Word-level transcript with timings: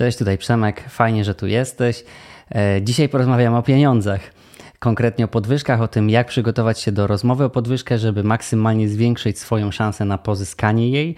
Cześć, 0.00 0.18
tutaj 0.18 0.38
Przemek, 0.38 0.84
fajnie, 0.88 1.24
że 1.24 1.34
tu 1.34 1.46
jesteś. 1.46 2.04
E, 2.54 2.82
dzisiaj 2.82 3.08
porozmawiamy 3.08 3.56
o 3.56 3.62
pieniądzach. 3.62 4.20
Konkretnie 4.78 5.24
o 5.24 5.28
podwyżkach, 5.28 5.80
o 5.80 5.88
tym, 5.88 6.10
jak 6.10 6.26
przygotować 6.26 6.80
się 6.80 6.92
do 6.92 7.06
rozmowy 7.06 7.44
o 7.44 7.50
podwyżkę, 7.50 7.98
żeby 7.98 8.24
maksymalnie 8.24 8.88
zwiększyć 8.88 9.38
swoją 9.38 9.70
szansę 9.70 10.04
na 10.04 10.18
pozyskanie 10.18 10.90
jej. 10.90 11.16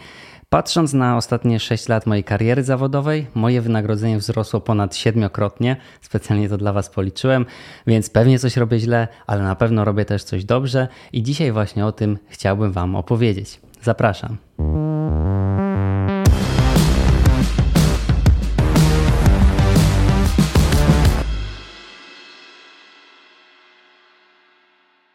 Patrząc 0.48 0.92
na 0.92 1.16
ostatnie 1.16 1.60
6 1.60 1.88
lat 1.88 2.06
mojej 2.06 2.24
kariery 2.24 2.64
zawodowej, 2.64 3.26
moje 3.34 3.60
wynagrodzenie 3.60 4.18
wzrosło 4.18 4.60
ponad 4.60 4.96
siedmiokrotnie. 4.96 5.76
Specjalnie 6.00 6.48
to 6.48 6.58
dla 6.58 6.72
Was 6.72 6.90
policzyłem, 6.90 7.46
więc 7.86 8.10
pewnie 8.10 8.38
coś 8.38 8.56
robię 8.56 8.78
źle, 8.78 9.08
ale 9.26 9.42
na 9.42 9.54
pewno 9.54 9.84
robię 9.84 10.04
też 10.04 10.24
coś 10.24 10.44
dobrze 10.44 10.88
i 11.12 11.22
dzisiaj 11.22 11.52
właśnie 11.52 11.86
o 11.86 11.92
tym 11.92 12.18
chciałbym 12.28 12.72
Wam 12.72 12.96
opowiedzieć. 12.96 13.60
Zapraszam. 13.82 14.36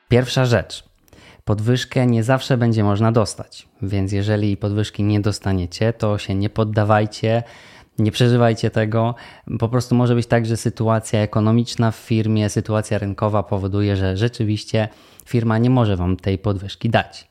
Pierwsza 0.09 0.45
rzecz. 0.45 0.83
Podwyżkę 1.45 2.07
nie 2.07 2.23
zawsze 2.23 2.57
będzie 2.57 2.83
można 2.83 3.11
dostać, 3.11 3.67
więc 3.81 4.11
jeżeli 4.11 4.57
podwyżki 4.57 5.03
nie 5.03 5.19
dostaniecie, 5.19 5.93
to 5.93 6.17
się 6.17 6.35
nie 6.35 6.49
poddawajcie, 6.49 7.43
nie 7.99 8.11
przeżywajcie 8.11 8.69
tego. 8.69 9.15
Po 9.59 9.69
prostu 9.69 9.95
może 9.95 10.15
być 10.15 10.27
tak, 10.27 10.45
że 10.45 10.57
sytuacja 10.57 11.19
ekonomiczna 11.19 11.91
w 11.91 11.95
firmie, 11.95 12.49
sytuacja 12.49 12.97
rynkowa 12.97 13.43
powoduje, 13.43 13.95
że 13.95 14.17
rzeczywiście 14.17 14.87
firma 15.25 15.57
nie 15.57 15.69
może 15.69 15.95
wam 15.95 16.17
tej 16.17 16.37
podwyżki 16.37 16.89
dać. 16.89 17.27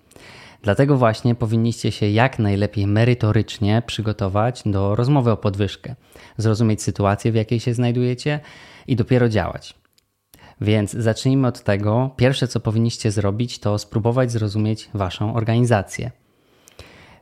Dlatego 0.63 0.97
właśnie 0.97 1.35
powinniście 1.35 1.93
się 1.93 2.09
jak 2.09 2.39
najlepiej 2.39 2.87
merytorycznie 2.87 3.83
przygotować 3.87 4.63
do 4.67 4.95
rozmowy 4.95 5.31
o 5.31 5.37
podwyżkę, 5.37 5.95
zrozumieć 6.37 6.83
sytuację, 6.83 7.33
w 7.33 7.35
jakiej 7.35 7.61
się 7.61 7.75
znajdujecie 7.75 8.41
i 8.87 8.97
dopiero 8.97 9.29
działać. 9.29 9.86
Więc 10.61 10.93
zacznijmy 10.93 11.49
od 11.49 11.61
tego. 11.61 12.11
Pierwsze, 12.17 12.49
co 12.49 12.61
powinniście 12.61 13.11
zrobić, 13.11 13.59
to 13.59 13.79
spróbować 13.79 14.33
zrozumieć 14.33 14.91
Waszą 14.95 15.35
organizację. 15.35 16.11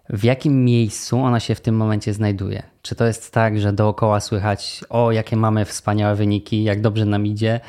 W 0.08 0.24
jakim 0.24 0.64
miejscu 0.64 1.18
ona 1.18 1.40
się 1.40 1.54
w 1.54 1.60
tym 1.60 1.76
momencie 1.76 2.12
znajduje? 2.12 2.62
Czy 2.82 2.94
to 2.94 3.06
jest 3.06 3.32
tak, 3.32 3.60
że 3.60 3.72
dookoła 3.72 4.20
słychać, 4.20 4.80
o 4.88 5.12
jakie 5.12 5.36
mamy 5.36 5.64
wspaniałe 5.64 6.16
wyniki, 6.16 6.64
jak 6.64 6.80
dobrze 6.80 7.04
nam 7.04 7.26
idzie, 7.26 7.60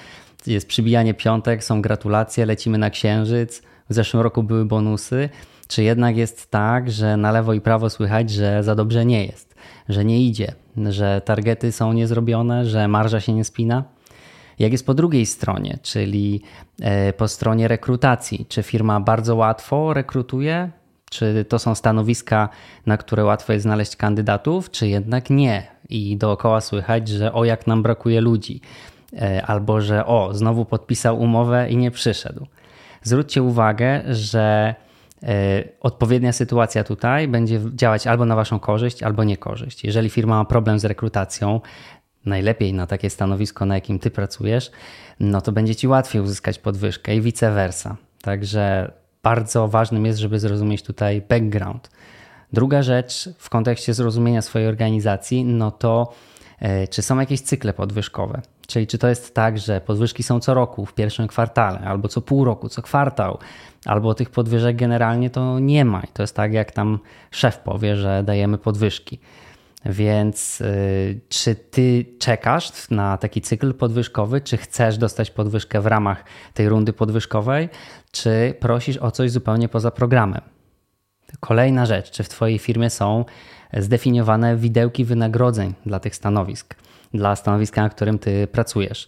jest 0.47 0.67
przybijanie 0.67 1.13
piątek, 1.13 1.63
są 1.63 1.81
gratulacje, 1.81 2.45
lecimy 2.45 2.77
na 2.77 2.89
księżyc, 2.89 3.61
w 3.89 3.93
zeszłym 3.93 4.23
roku 4.23 4.43
były 4.43 4.65
bonusy, 4.65 5.29
czy 5.67 5.83
jednak 5.83 6.17
jest 6.17 6.51
tak, 6.51 6.91
że 6.91 7.17
na 7.17 7.31
lewo 7.31 7.53
i 7.53 7.61
prawo 7.61 7.89
słychać, 7.89 8.29
że 8.29 8.63
za 8.63 8.75
dobrze 8.75 9.05
nie 9.05 9.25
jest, 9.25 9.55
że 9.89 10.05
nie 10.05 10.21
idzie, 10.21 10.53
że 10.89 11.21
targety 11.25 11.71
są 11.71 11.93
niezrobione, 11.93 12.65
że 12.65 12.87
marża 12.87 13.19
się 13.19 13.33
nie 13.33 13.43
spina? 13.43 13.94
Jak 14.59 14.71
jest 14.71 14.85
po 14.85 14.93
drugiej 14.93 15.25
stronie, 15.25 15.77
czyli 15.81 16.41
e, 16.81 17.13
po 17.13 17.27
stronie 17.27 17.67
rekrutacji? 17.67 18.45
Czy 18.49 18.63
firma 18.63 18.99
bardzo 18.99 19.35
łatwo 19.35 19.93
rekrutuje? 19.93 20.69
Czy 21.09 21.45
to 21.49 21.59
są 21.59 21.75
stanowiska, 21.75 22.49
na 22.85 22.97
które 22.97 23.23
łatwo 23.23 23.53
jest 23.53 23.63
znaleźć 23.63 23.95
kandydatów, 23.95 24.71
czy 24.71 24.87
jednak 24.87 25.29
nie? 25.29 25.67
I 25.89 26.17
dookoła 26.17 26.61
słychać, 26.61 27.07
że 27.07 27.33
o 27.33 27.45
jak 27.45 27.67
nam 27.67 27.83
brakuje 27.83 28.21
ludzi, 28.21 28.61
e, 29.13 29.45
albo 29.45 29.81
że 29.81 30.05
o 30.05 30.33
znowu 30.33 30.65
podpisał 30.65 31.19
umowę 31.19 31.69
i 31.69 31.77
nie 31.77 31.91
przyszedł. 31.91 32.47
Zwróćcie 33.03 33.43
uwagę, 33.43 34.01
że 34.09 34.75
e, 35.23 35.63
odpowiednia 35.81 36.33
sytuacja 36.33 36.83
tutaj 36.83 37.27
będzie 37.27 37.59
działać 37.75 38.07
albo 38.07 38.25
na 38.25 38.35
Waszą 38.35 38.59
korzyść, 38.59 39.03
albo 39.03 39.23
niekorzyść. 39.23 39.83
Jeżeli 39.83 40.09
firma 40.09 40.37
ma 40.37 40.45
problem 40.45 40.79
z 40.79 40.85
rekrutacją, 40.85 41.61
najlepiej 42.25 42.73
na 42.73 42.87
takie 42.87 43.09
stanowisko, 43.09 43.65
na 43.65 43.75
jakim 43.75 43.99
ty 43.99 44.11
pracujesz, 44.11 44.71
no 45.19 45.41
to 45.41 45.51
będzie 45.51 45.75
ci 45.75 45.87
łatwiej 45.87 46.21
uzyskać 46.21 46.59
podwyżkę 46.59 47.15
i 47.15 47.21
vice 47.21 47.51
versa. 47.51 47.97
Także 48.21 48.91
bardzo 49.23 49.67
ważnym 49.67 50.05
jest, 50.05 50.19
żeby 50.19 50.39
zrozumieć 50.39 50.83
tutaj 50.83 51.21
background. 51.21 51.89
Druga 52.53 52.83
rzecz 52.83 53.29
w 53.37 53.49
kontekście 53.49 53.93
zrozumienia 53.93 54.41
swojej 54.41 54.67
organizacji, 54.67 55.45
no 55.45 55.71
to 55.71 56.13
e, 56.59 56.87
czy 56.87 57.01
są 57.01 57.19
jakieś 57.19 57.41
cykle 57.41 57.73
podwyżkowe? 57.73 58.41
Czyli 58.67 58.87
czy 58.87 58.97
to 58.97 59.07
jest 59.07 59.35
tak, 59.35 59.59
że 59.59 59.81
podwyżki 59.81 60.23
są 60.23 60.39
co 60.39 60.53
roku 60.53 60.85
w 60.85 60.93
pierwszym 60.93 61.27
kwartale, 61.27 61.79
albo 61.79 62.07
co 62.07 62.21
pół 62.21 62.45
roku, 62.45 62.69
co 62.69 62.81
kwartał, 62.81 63.37
albo 63.85 64.13
tych 64.13 64.29
podwyżek 64.29 64.75
generalnie 64.75 65.29
to 65.29 65.59
nie 65.59 65.85
ma. 65.85 66.01
I 66.01 66.07
to 66.07 66.23
jest 66.23 66.35
tak, 66.35 66.53
jak 66.53 66.71
tam 66.71 66.99
szef 67.31 67.57
powie, 67.59 67.95
że 67.95 68.23
dajemy 68.23 68.57
podwyżki. 68.57 69.19
Więc 69.85 70.61
y, 70.61 71.21
czy 71.29 71.55
ty 71.55 72.05
czekasz 72.19 72.89
na 72.89 73.17
taki 73.17 73.41
cykl 73.41 73.73
podwyżkowy, 73.73 74.41
czy 74.41 74.57
chcesz 74.57 74.97
dostać 74.97 75.31
podwyżkę 75.31 75.81
w 75.81 75.85
ramach 75.85 76.23
tej 76.53 76.69
rundy 76.69 76.93
podwyżkowej, 76.93 77.69
czy 78.11 78.53
prosisz 78.59 78.97
o 78.97 79.11
coś 79.11 79.31
zupełnie 79.31 79.69
poza 79.69 79.91
programem? 79.91 80.41
Kolejna 81.39 81.85
rzecz, 81.85 82.11
czy 82.11 82.23
w 82.23 82.29
Twojej 82.29 82.59
firmie 82.59 82.89
są 82.89 83.25
zdefiniowane 83.77 84.57
widełki 84.57 85.05
wynagrodzeń 85.05 85.73
dla 85.85 85.99
tych 85.99 86.15
stanowisk, 86.15 86.75
dla 87.13 87.35
stanowiska, 87.35 87.81
na 87.81 87.89
którym 87.89 88.19
Ty 88.19 88.47
pracujesz? 88.47 89.07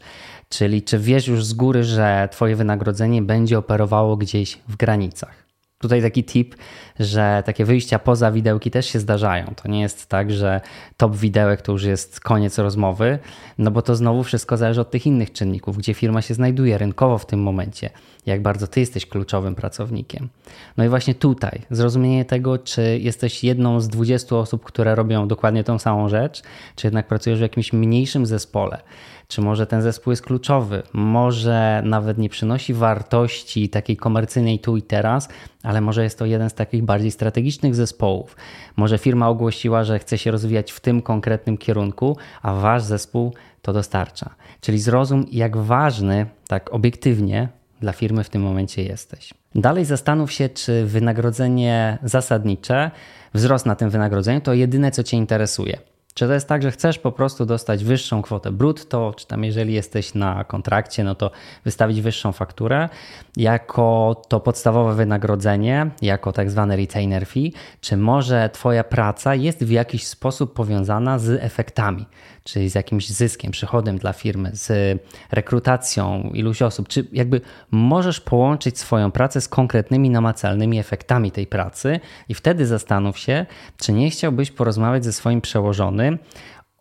Czyli 0.49 0.81
czy 0.81 0.99
wiesz 0.99 1.27
już 1.27 1.45
z 1.45 1.53
góry, 1.53 1.83
że 1.83 2.29
Twoje 2.31 2.55
wynagrodzenie 2.55 3.21
będzie 3.21 3.57
operowało 3.57 4.17
gdzieś 4.17 4.59
w 4.67 4.75
granicach? 4.75 5.47
Tutaj 5.79 6.01
taki 6.01 6.23
tip, 6.23 6.55
że 6.99 7.43
takie 7.45 7.65
wyjścia 7.65 7.99
poza 7.99 8.31
widełki 8.31 8.71
też 8.71 8.85
się 8.85 8.99
zdarzają. 8.99 9.53
To 9.55 9.67
nie 9.67 9.81
jest 9.81 10.07
tak, 10.07 10.31
że 10.31 10.61
top 10.97 11.15
widełek 11.15 11.61
to 11.61 11.71
już 11.71 11.83
jest 11.83 12.19
koniec 12.19 12.57
rozmowy, 12.57 13.19
no 13.57 13.71
bo 13.71 13.81
to 13.81 13.95
znowu 13.95 14.23
wszystko 14.23 14.57
zależy 14.57 14.81
od 14.81 14.91
tych 14.91 15.05
innych 15.05 15.31
czynników, 15.31 15.77
gdzie 15.77 15.93
firma 15.93 16.21
się 16.21 16.33
znajduje 16.33 16.77
rynkowo 16.77 17.17
w 17.17 17.25
tym 17.25 17.41
momencie, 17.43 17.89
jak 18.25 18.41
bardzo 18.41 18.67
ty 18.67 18.79
jesteś 18.79 19.05
kluczowym 19.05 19.55
pracownikiem. 19.55 20.29
No 20.77 20.85
i 20.85 20.89
właśnie 20.89 21.15
tutaj 21.15 21.61
zrozumienie 21.69 22.25
tego, 22.25 22.57
czy 22.57 22.99
jesteś 22.99 23.44
jedną 23.44 23.81
z 23.81 23.88
20 23.88 24.35
osób, 24.35 24.63
które 24.63 24.95
robią 24.95 25.27
dokładnie 25.27 25.63
tą 25.63 25.79
samą 25.79 26.09
rzecz, 26.09 26.41
czy 26.75 26.88
jednak 26.88 27.07
pracujesz 27.07 27.39
w 27.39 27.41
jakimś 27.41 27.73
mniejszym 27.73 28.25
zespole 28.25 28.81
czy 29.27 29.41
może 29.41 29.67
ten 29.67 29.81
zespół 29.81 30.11
jest 30.11 30.21
kluczowy, 30.21 30.83
może 30.93 31.81
nawet 31.85 32.17
nie 32.17 32.29
przynosi 32.29 32.73
wartości 32.73 33.69
takiej 33.69 33.97
komercyjnej 33.97 34.59
tu 34.59 34.77
i 34.77 34.81
teraz, 34.81 35.29
ale 35.63 35.81
może 35.81 36.03
jest 36.03 36.19
to 36.19 36.25
jeden 36.25 36.49
z 36.49 36.53
takich 36.53 36.83
bardziej 36.83 37.11
strategicznych 37.11 37.75
zespołów. 37.75 38.35
Może 38.75 38.97
firma 38.97 39.29
ogłosiła, 39.29 39.83
że 39.83 39.99
chce 39.99 40.17
się 40.17 40.31
rozwijać 40.31 40.71
w 40.71 40.79
tym 40.79 41.01
konkretnym 41.01 41.57
kierunku, 41.57 42.17
a 42.41 42.53
wasz 42.53 42.83
zespół 42.83 43.33
to 43.61 43.73
dostarcza. 43.73 44.35
Czyli 44.61 44.79
zrozum, 44.79 45.25
jak 45.31 45.57
ważny, 45.57 46.25
tak 46.47 46.73
obiektywnie, 46.73 47.49
dla 47.81 47.91
firmy 47.94 48.23
w 48.23 48.29
tym 48.29 48.41
momencie 48.41 48.83
jesteś. 48.83 49.33
Dalej 49.55 49.85
zastanów 49.85 50.31
się, 50.31 50.49
czy 50.49 50.85
wynagrodzenie 50.85 51.97
zasadnicze, 52.03 52.91
wzrost 53.33 53.65
na 53.65 53.75
tym 53.75 53.89
wynagrodzeniu 53.89 54.41
to 54.41 54.53
jedyne, 54.53 54.91
co 54.91 55.03
Cię 55.03 55.17
interesuje. 55.17 55.77
Czy 56.17 56.28
to 56.28 56.33
jest 56.33 56.47
tak, 56.47 56.61
że 56.61 56.72
chcesz 56.72 57.00
po 57.00 57.11
prostu 57.11 57.45
dostać 57.45 57.83
wyższą 57.83 58.22
kwotę 58.22 58.51
brutto, 58.51 59.13
czy 59.17 59.28
tam 59.28 59.44
jeżeli 59.44 59.73
jesteś 59.73 60.13
na 60.13 60.44
kontrakcie, 60.44 61.03
no 61.03 61.16
to 61.16 61.31
wystawić 61.66 62.01
wyższą 62.01 62.31
fakturę 62.31 62.89
jako 63.35 64.22
to 64.27 64.39
podstawowe 64.39 64.95
wynagrodzenie, 64.95 65.89
jako 66.01 66.31
tak 66.31 66.51
zwany 66.51 66.75
retainer 66.75 67.27
fee, 67.27 67.53
czy 67.81 67.97
może 67.97 68.50
Twoja 68.53 68.83
praca 68.83 69.35
jest 69.35 69.63
w 69.63 69.69
jakiś 69.69 70.07
sposób 70.07 70.53
powiązana 70.53 71.19
z 71.19 71.44
efektami, 71.44 72.06
czyli 72.47 72.69
z 72.69 72.75
jakimś 72.75 73.09
zyskiem, 73.09 73.52
przychodem 73.52 73.97
dla 73.97 74.13
firmy, 74.13 74.52
z 74.53 75.00
rekrutacją 75.31 76.30
iluś 76.34 76.62
osób, 76.62 76.88
czy 76.88 77.08
jakby 77.12 77.41
możesz 77.72 78.22
połączyć 78.22 78.80
swoją 78.80 79.12
pracę 79.12 79.41
z 79.41 79.47
konkretnymi, 79.47 80.09
namacalnymi 80.09 80.80
efektami 80.80 81.31
tej 81.31 81.47
pracy 81.47 82.00
i 82.30 82.34
wtedy 82.34 82.66
zastanów 82.66 83.19
się, 83.19 83.46
czy 83.78 83.94
nie 83.94 84.09
chciałbyś 84.09 84.52
porozmawiać 84.52 85.06
ze 85.06 85.13
swoim 85.13 85.41
przełożonym 85.41 86.19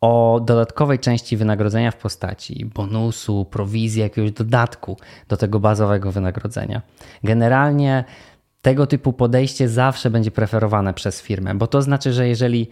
o 0.00 0.40
dodatkowej 0.44 0.98
części 0.98 1.36
wynagrodzenia 1.36 1.90
w 1.90 1.96
postaci 1.96 2.66
bonusu, 2.74 3.44
prowizji, 3.44 4.02
jakiegoś 4.02 4.32
dodatku 4.32 4.96
do 5.28 5.36
tego 5.36 5.60
bazowego 5.60 6.12
wynagrodzenia. 6.12 6.82
Generalnie 7.24 8.04
tego 8.66 8.86
typu 8.86 9.12
podejście 9.12 9.68
zawsze 9.68 10.10
będzie 10.10 10.30
preferowane 10.30 10.94
przez 10.94 11.22
firmę, 11.22 11.54
bo 11.54 11.66
to 11.66 11.82
znaczy, 11.82 12.12
że 12.12 12.28
jeżeli 12.28 12.70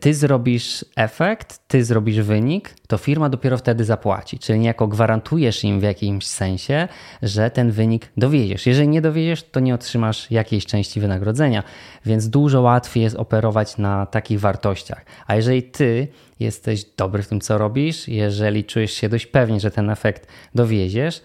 ty 0.00 0.14
zrobisz 0.14 0.84
efekt, 0.96 1.60
ty 1.68 1.84
zrobisz 1.84 2.20
wynik, 2.20 2.74
to 2.86 2.98
firma 2.98 3.28
dopiero 3.28 3.58
wtedy 3.58 3.84
zapłaci. 3.84 4.38
Czyli 4.38 4.58
niejako 4.58 4.88
gwarantujesz 4.88 5.64
im 5.64 5.80
w 5.80 5.82
jakimś 5.82 6.26
sensie, 6.26 6.88
że 7.22 7.50
ten 7.50 7.70
wynik 7.70 8.08
dowiedziesz. 8.16 8.66
Jeżeli 8.66 8.88
nie 8.88 9.00
dowiedziesz, 9.00 9.42
to 9.42 9.60
nie 9.60 9.74
otrzymasz 9.74 10.30
jakiejś 10.30 10.66
części 10.66 11.00
wynagrodzenia, 11.00 11.62
więc 12.06 12.28
dużo 12.28 12.60
łatwiej 12.62 13.02
jest 13.02 13.16
operować 13.16 13.78
na 13.78 14.06
takich 14.06 14.40
wartościach. 14.40 15.04
A 15.26 15.36
jeżeli 15.36 15.62
ty 15.62 16.08
jesteś 16.40 16.84
dobry 16.84 17.22
w 17.22 17.28
tym, 17.28 17.40
co 17.40 17.58
robisz, 17.58 18.08
jeżeli 18.08 18.64
czujesz 18.64 18.92
się 18.92 19.08
dość 19.08 19.26
pewnie, 19.26 19.60
że 19.60 19.70
ten 19.70 19.90
efekt 19.90 20.28
dowieziesz, 20.54 21.22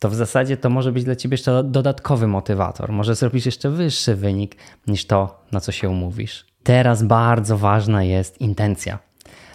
to 0.00 0.08
w 0.08 0.14
zasadzie 0.14 0.56
to 0.56 0.70
może 0.70 0.92
być 0.92 1.04
dla 1.04 1.16
ciebie 1.16 1.34
jeszcze 1.34 1.64
dodatkowy 1.64 2.26
motywator. 2.26 2.92
Może 2.92 3.14
zrobisz 3.14 3.46
jeszcze 3.46 3.70
wyższy 3.70 4.14
wynik 4.14 4.56
niż 4.86 5.06
to, 5.06 5.44
na 5.52 5.60
co 5.60 5.72
się 5.72 5.88
umówisz. 5.88 6.46
Teraz 6.62 7.02
bardzo 7.02 7.58
ważna 7.58 8.02
jest 8.04 8.40
intencja. 8.40 8.98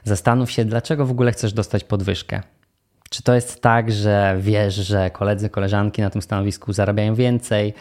Zastanów 0.03 0.51
się, 0.51 0.65
dlaczego 0.65 1.05
w 1.05 1.11
ogóle 1.11 1.31
chcesz 1.31 1.53
dostać 1.53 1.83
podwyżkę. 1.83 2.41
Czy 3.09 3.23
to 3.23 3.33
jest 3.33 3.61
tak, 3.61 3.91
że 3.91 4.35
wiesz, 4.39 4.75
że 4.75 5.11
koledzy, 5.11 5.49
koleżanki 5.49 6.01
na 6.01 6.09
tym 6.09 6.21
stanowisku 6.21 6.73
zarabiają 6.73 7.15
więcej, 7.15 7.73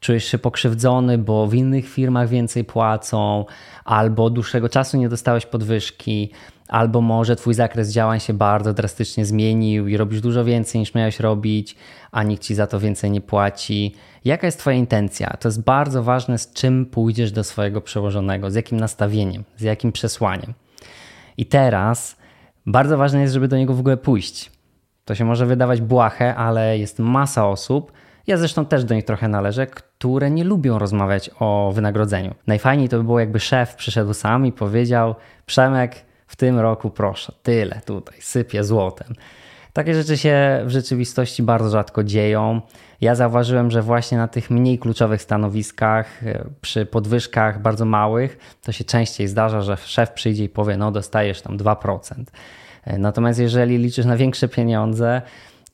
czujesz 0.00 0.24
się 0.24 0.38
pokrzywdzony, 0.38 1.18
bo 1.18 1.46
w 1.46 1.54
innych 1.54 1.88
firmach 1.88 2.28
więcej 2.28 2.64
płacą, 2.64 3.44
albo 3.84 4.30
dłuższego 4.30 4.68
czasu 4.68 4.96
nie 4.96 5.08
dostałeś 5.08 5.46
podwyżki, 5.46 6.30
albo 6.68 7.00
może 7.00 7.36
twój 7.36 7.54
zakres 7.54 7.90
działań 7.90 8.20
się 8.20 8.34
bardzo 8.34 8.72
drastycznie 8.72 9.26
zmienił 9.26 9.88
i 9.88 9.96
robisz 9.96 10.20
dużo 10.20 10.44
więcej 10.44 10.80
niż 10.80 10.94
miałeś 10.94 11.20
robić, 11.20 11.76
a 12.12 12.22
nikt 12.22 12.42
ci 12.42 12.54
za 12.54 12.66
to 12.66 12.80
więcej 12.80 13.10
nie 13.10 13.20
płaci. 13.20 13.94
Jaka 14.24 14.46
jest 14.46 14.58
twoja 14.58 14.76
intencja? 14.76 15.36
To 15.40 15.48
jest 15.48 15.62
bardzo 15.62 16.02
ważne, 16.02 16.38
z 16.38 16.52
czym 16.52 16.86
pójdziesz 16.86 17.32
do 17.32 17.44
swojego 17.44 17.80
przełożonego, 17.80 18.50
z 18.50 18.54
jakim 18.54 18.80
nastawieniem, 18.80 19.44
z 19.56 19.62
jakim 19.62 19.92
przesłaniem. 19.92 20.54
I 21.36 21.46
teraz 21.46 22.16
bardzo 22.66 22.98
ważne 22.98 23.20
jest, 23.20 23.34
żeby 23.34 23.48
do 23.48 23.56
niego 23.56 23.74
w 23.74 23.80
ogóle 23.80 23.96
pójść. 23.96 24.50
To 25.04 25.14
się 25.14 25.24
może 25.24 25.46
wydawać 25.46 25.80
błahe, 25.80 26.34
ale 26.34 26.78
jest 26.78 26.98
masa 26.98 27.48
osób, 27.48 27.92
ja 28.26 28.36
zresztą 28.36 28.66
też 28.66 28.84
do 28.84 28.94
nich 28.94 29.04
trochę 29.04 29.28
należę, 29.28 29.66
które 29.66 30.30
nie 30.30 30.44
lubią 30.44 30.78
rozmawiać 30.78 31.30
o 31.40 31.72
wynagrodzeniu. 31.74 32.34
Najfajniej 32.46 32.88
to 32.88 32.96
by 32.96 33.04
było, 33.04 33.20
jakby 33.20 33.40
szef 33.40 33.74
przyszedł 33.74 34.14
sam 34.14 34.46
i 34.46 34.52
powiedział: 34.52 35.14
Przemek, 35.46 36.04
w 36.26 36.36
tym 36.36 36.58
roku 36.58 36.90
proszę, 36.90 37.32
tyle 37.42 37.80
tutaj, 37.86 38.16
sypie 38.20 38.64
złotem. 38.64 39.14
Takie 39.74 39.94
rzeczy 39.94 40.18
się 40.18 40.62
w 40.64 40.70
rzeczywistości 40.70 41.42
bardzo 41.42 41.70
rzadko 41.70 42.04
dzieją. 42.04 42.60
Ja 43.00 43.14
zauważyłem, 43.14 43.70
że 43.70 43.82
właśnie 43.82 44.18
na 44.18 44.28
tych 44.28 44.50
mniej 44.50 44.78
kluczowych 44.78 45.22
stanowiskach, 45.22 46.22
e, 46.22 46.44
przy 46.60 46.86
podwyżkach 46.86 47.62
bardzo 47.62 47.84
małych, 47.84 48.56
to 48.62 48.72
się 48.72 48.84
częściej 48.84 49.28
zdarza, 49.28 49.60
że 49.60 49.76
szef 49.76 50.10
przyjdzie 50.10 50.44
i 50.44 50.48
powie: 50.48 50.76
No, 50.76 50.90
dostajesz 50.92 51.42
tam 51.42 51.56
2%. 51.56 52.24
E, 52.84 52.98
natomiast 52.98 53.40
jeżeli 53.40 53.78
liczysz 53.78 54.04
na 54.04 54.16
większe 54.16 54.48
pieniądze, 54.48 55.22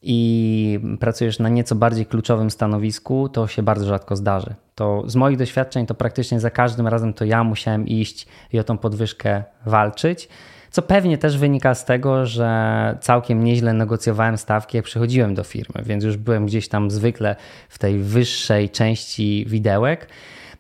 i 0.03 0.81
pracujesz 1.01 1.39
na 1.39 1.49
nieco 1.49 1.75
bardziej 1.75 2.07
kluczowym 2.07 2.51
stanowisku, 2.51 3.29
to 3.29 3.47
się 3.47 3.63
bardzo 3.63 3.87
rzadko 3.87 4.17
zdarzy. 4.17 4.55
To 4.75 5.03
z 5.07 5.17
moich 5.17 5.37
doświadczeń 5.37 5.87
to 5.87 5.95
praktycznie 5.95 6.41
za 6.41 6.51
każdym 6.51 6.89
razem 6.89 7.15
to 7.15 7.25
ja 7.25 7.45
musiałem 7.45 7.87
iść 7.87 8.27
i 8.53 8.59
o 8.59 8.65
tą 8.65 8.79
podwyżkę 8.79 9.45
walczyć. 9.67 10.29
Co 10.71 10.83
pewnie 10.83 11.19
też 11.19 11.39
wynika 11.39 11.75
z 11.75 11.85
tego, 11.85 12.27
że 12.27 12.99
całkiem 13.01 13.45
nieźle 13.45 13.73
negocjowałem 13.73 14.39
stawki, 14.39 14.77
jak 14.77 14.85
przychodziłem 14.85 15.35
do 15.35 15.45
firmy, 15.45 15.83
więc 15.85 16.05
już 16.05 16.17
byłem 16.17 16.47
gdzieś 16.47 16.69
tam 16.69 16.91
zwykle 16.91 17.37
w 17.69 17.79
tej 17.79 17.99
wyższej 17.99 18.71
części 18.71 19.45
widełek. 19.49 20.09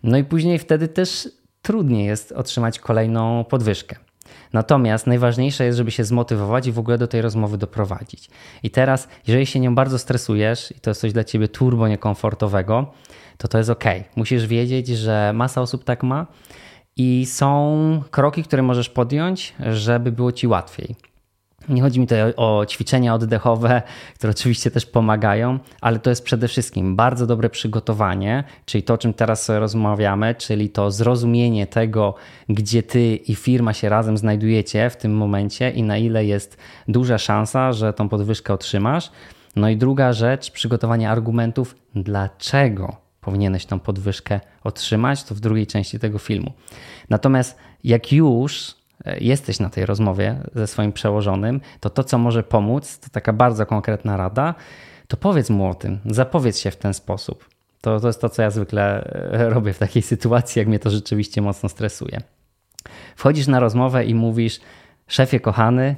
No 0.03 0.19
i 0.19 0.25
później 0.25 0.59
wtedy 0.59 0.89
też 0.89 1.29
trudniej 1.63 2.07
jest 2.07 2.33
otrzymać 2.33 2.79
kolejną 2.79 3.45
podwyżkę. 3.45 3.97
Natomiast 4.52 5.06
najważniejsze 5.06 5.64
jest, 5.64 5.79
żeby 5.79 5.91
się 5.91 6.05
zmotywować 6.05 6.67
i 6.67 6.73
w 6.73 6.79
ogóle 6.79 6.99
do 6.99 7.06
tej 7.06 7.23
rozmowy 7.23 7.58
doprowadzić. 7.58 8.31
I 8.62 8.70
teraz, 8.70 9.08
jeżeli 9.26 9.47
się 9.47 9.61
nią 9.61 9.75
bardzo 9.75 9.99
stresujesz 9.99 10.70
i 10.76 10.81
to 10.81 10.91
jest 10.91 11.00
coś 11.00 11.12
dla 11.12 11.25
ciebie 11.25 11.49
turbo 11.49 11.88
niekomfortowego, 11.88 12.93
to 13.38 13.49
to 13.49 13.58
jest 13.58 13.70
ok. 13.70 13.85
Musisz 14.17 14.47
wiedzieć, 14.47 14.88
że 14.88 15.32
masa 15.35 15.61
osób 15.61 15.85
tak 15.85 16.02
ma 16.02 16.26
i 16.97 17.26
są 17.26 18.02
kroki, 18.11 18.43
które 18.43 18.62
możesz 18.62 18.88
podjąć, 18.88 19.55
żeby 19.73 20.12
było 20.12 20.32
ci 20.32 20.47
łatwiej. 20.47 21.10
Nie 21.69 21.83
chodzi 21.83 22.01
mi 22.01 22.07
tutaj 22.07 22.35
o 22.37 22.67
ćwiczenia 22.69 23.15
oddechowe, 23.15 23.83
które 24.15 24.31
oczywiście 24.31 24.71
też 24.71 24.87
pomagają, 24.87 25.59
ale 25.81 25.99
to 25.99 26.11
jest 26.11 26.25
przede 26.25 26.49
wszystkim 26.49 26.97
bardzo 26.97 27.27
dobre 27.27 27.51
przygotowanie, 27.51 28.45
czyli 28.67 28.83
to, 28.83 28.95
o 28.95 28.99
czym 28.99 29.15
teraz 29.15 29.49
rozmawiamy, 29.49 30.35
czyli 30.35 30.71
to 30.71 30.91
zrozumienie 30.91 31.67
tego, 31.67 32.15
gdzie 32.49 32.83
ty 32.83 33.17
i 33.17 33.35
firma 33.35 33.73
się 33.73 33.89
razem 33.89 34.19
znajdujecie 34.19 34.91
w 34.91 34.97
tym 34.97 35.17
momencie 35.17 35.71
i 35.71 35.83
na 35.83 35.99
ile 35.99 36.25
jest 36.25 36.57
duża 36.89 37.19
szansa, 37.19 37.73
że 37.73 37.93
tą 37.93 38.09
podwyżkę 38.09 38.55
otrzymasz. 38.55 39.11
No 39.57 39.69
i 39.69 39.77
druga 39.77 40.12
rzecz, 40.12 40.51
przygotowanie 40.51 41.11
argumentów, 41.11 41.77
dlaczego 41.95 42.97
powinieneś 43.21 43.67
tą 43.67 43.81
podwyżkę 43.81 44.41
otrzymać, 44.65 45.25
to 45.25 45.35
w 45.35 45.41
drugiej 45.41 45.67
części 45.67 45.99
tego 45.99 46.19
filmu. 46.19 46.53
Natomiast 47.11 47.59
jak 47.85 48.12
już 48.12 48.80
jesteś 49.20 49.61
na 49.61 49.70
tej 49.70 49.87
rozmowie 49.87 50.37
ze 50.55 50.67
swoim 50.67 50.93
przełożonym, 50.93 51.61
to 51.81 51.91
to, 51.91 52.05
co 52.05 52.19
może 52.19 52.43
pomóc, 52.43 52.99
to 52.99 53.08
taka 53.11 53.32
bardzo 53.32 53.67
konkretna 53.67 54.17
rada, 54.17 54.55
to 55.08 55.17
powiedz 55.17 55.50
mu 55.50 55.70
o 55.70 55.75
tym, 55.75 55.99
zapowiedz 56.06 56.58
się 56.58 56.70
w 56.70 56.76
ten 56.76 56.94
sposób. 56.94 57.49
To, 57.81 58.00
to 58.00 58.06
jest 58.06 58.20
to, 58.20 58.29
co 58.29 58.43
ja 58.43 58.50
zwykle 58.50 59.05
e, 59.32 59.49
robię 59.55 59.73
w 59.73 59.79
takiej 59.79 60.02
sytuacji, 60.02 60.58
jak 60.61 60.69
mnie 60.69 60.79
to 60.79 60.91
rzeczywiście 60.91 61.43
mocno 61.43 61.69
stresuje. 61.69 62.20
Wchodzisz 63.17 63.47
na 63.47 63.61
rozmowę 63.61 64.05
i 64.05 64.14
mówisz: 64.14 64.61
Szefie 65.06 65.41
kochany, 65.41 65.97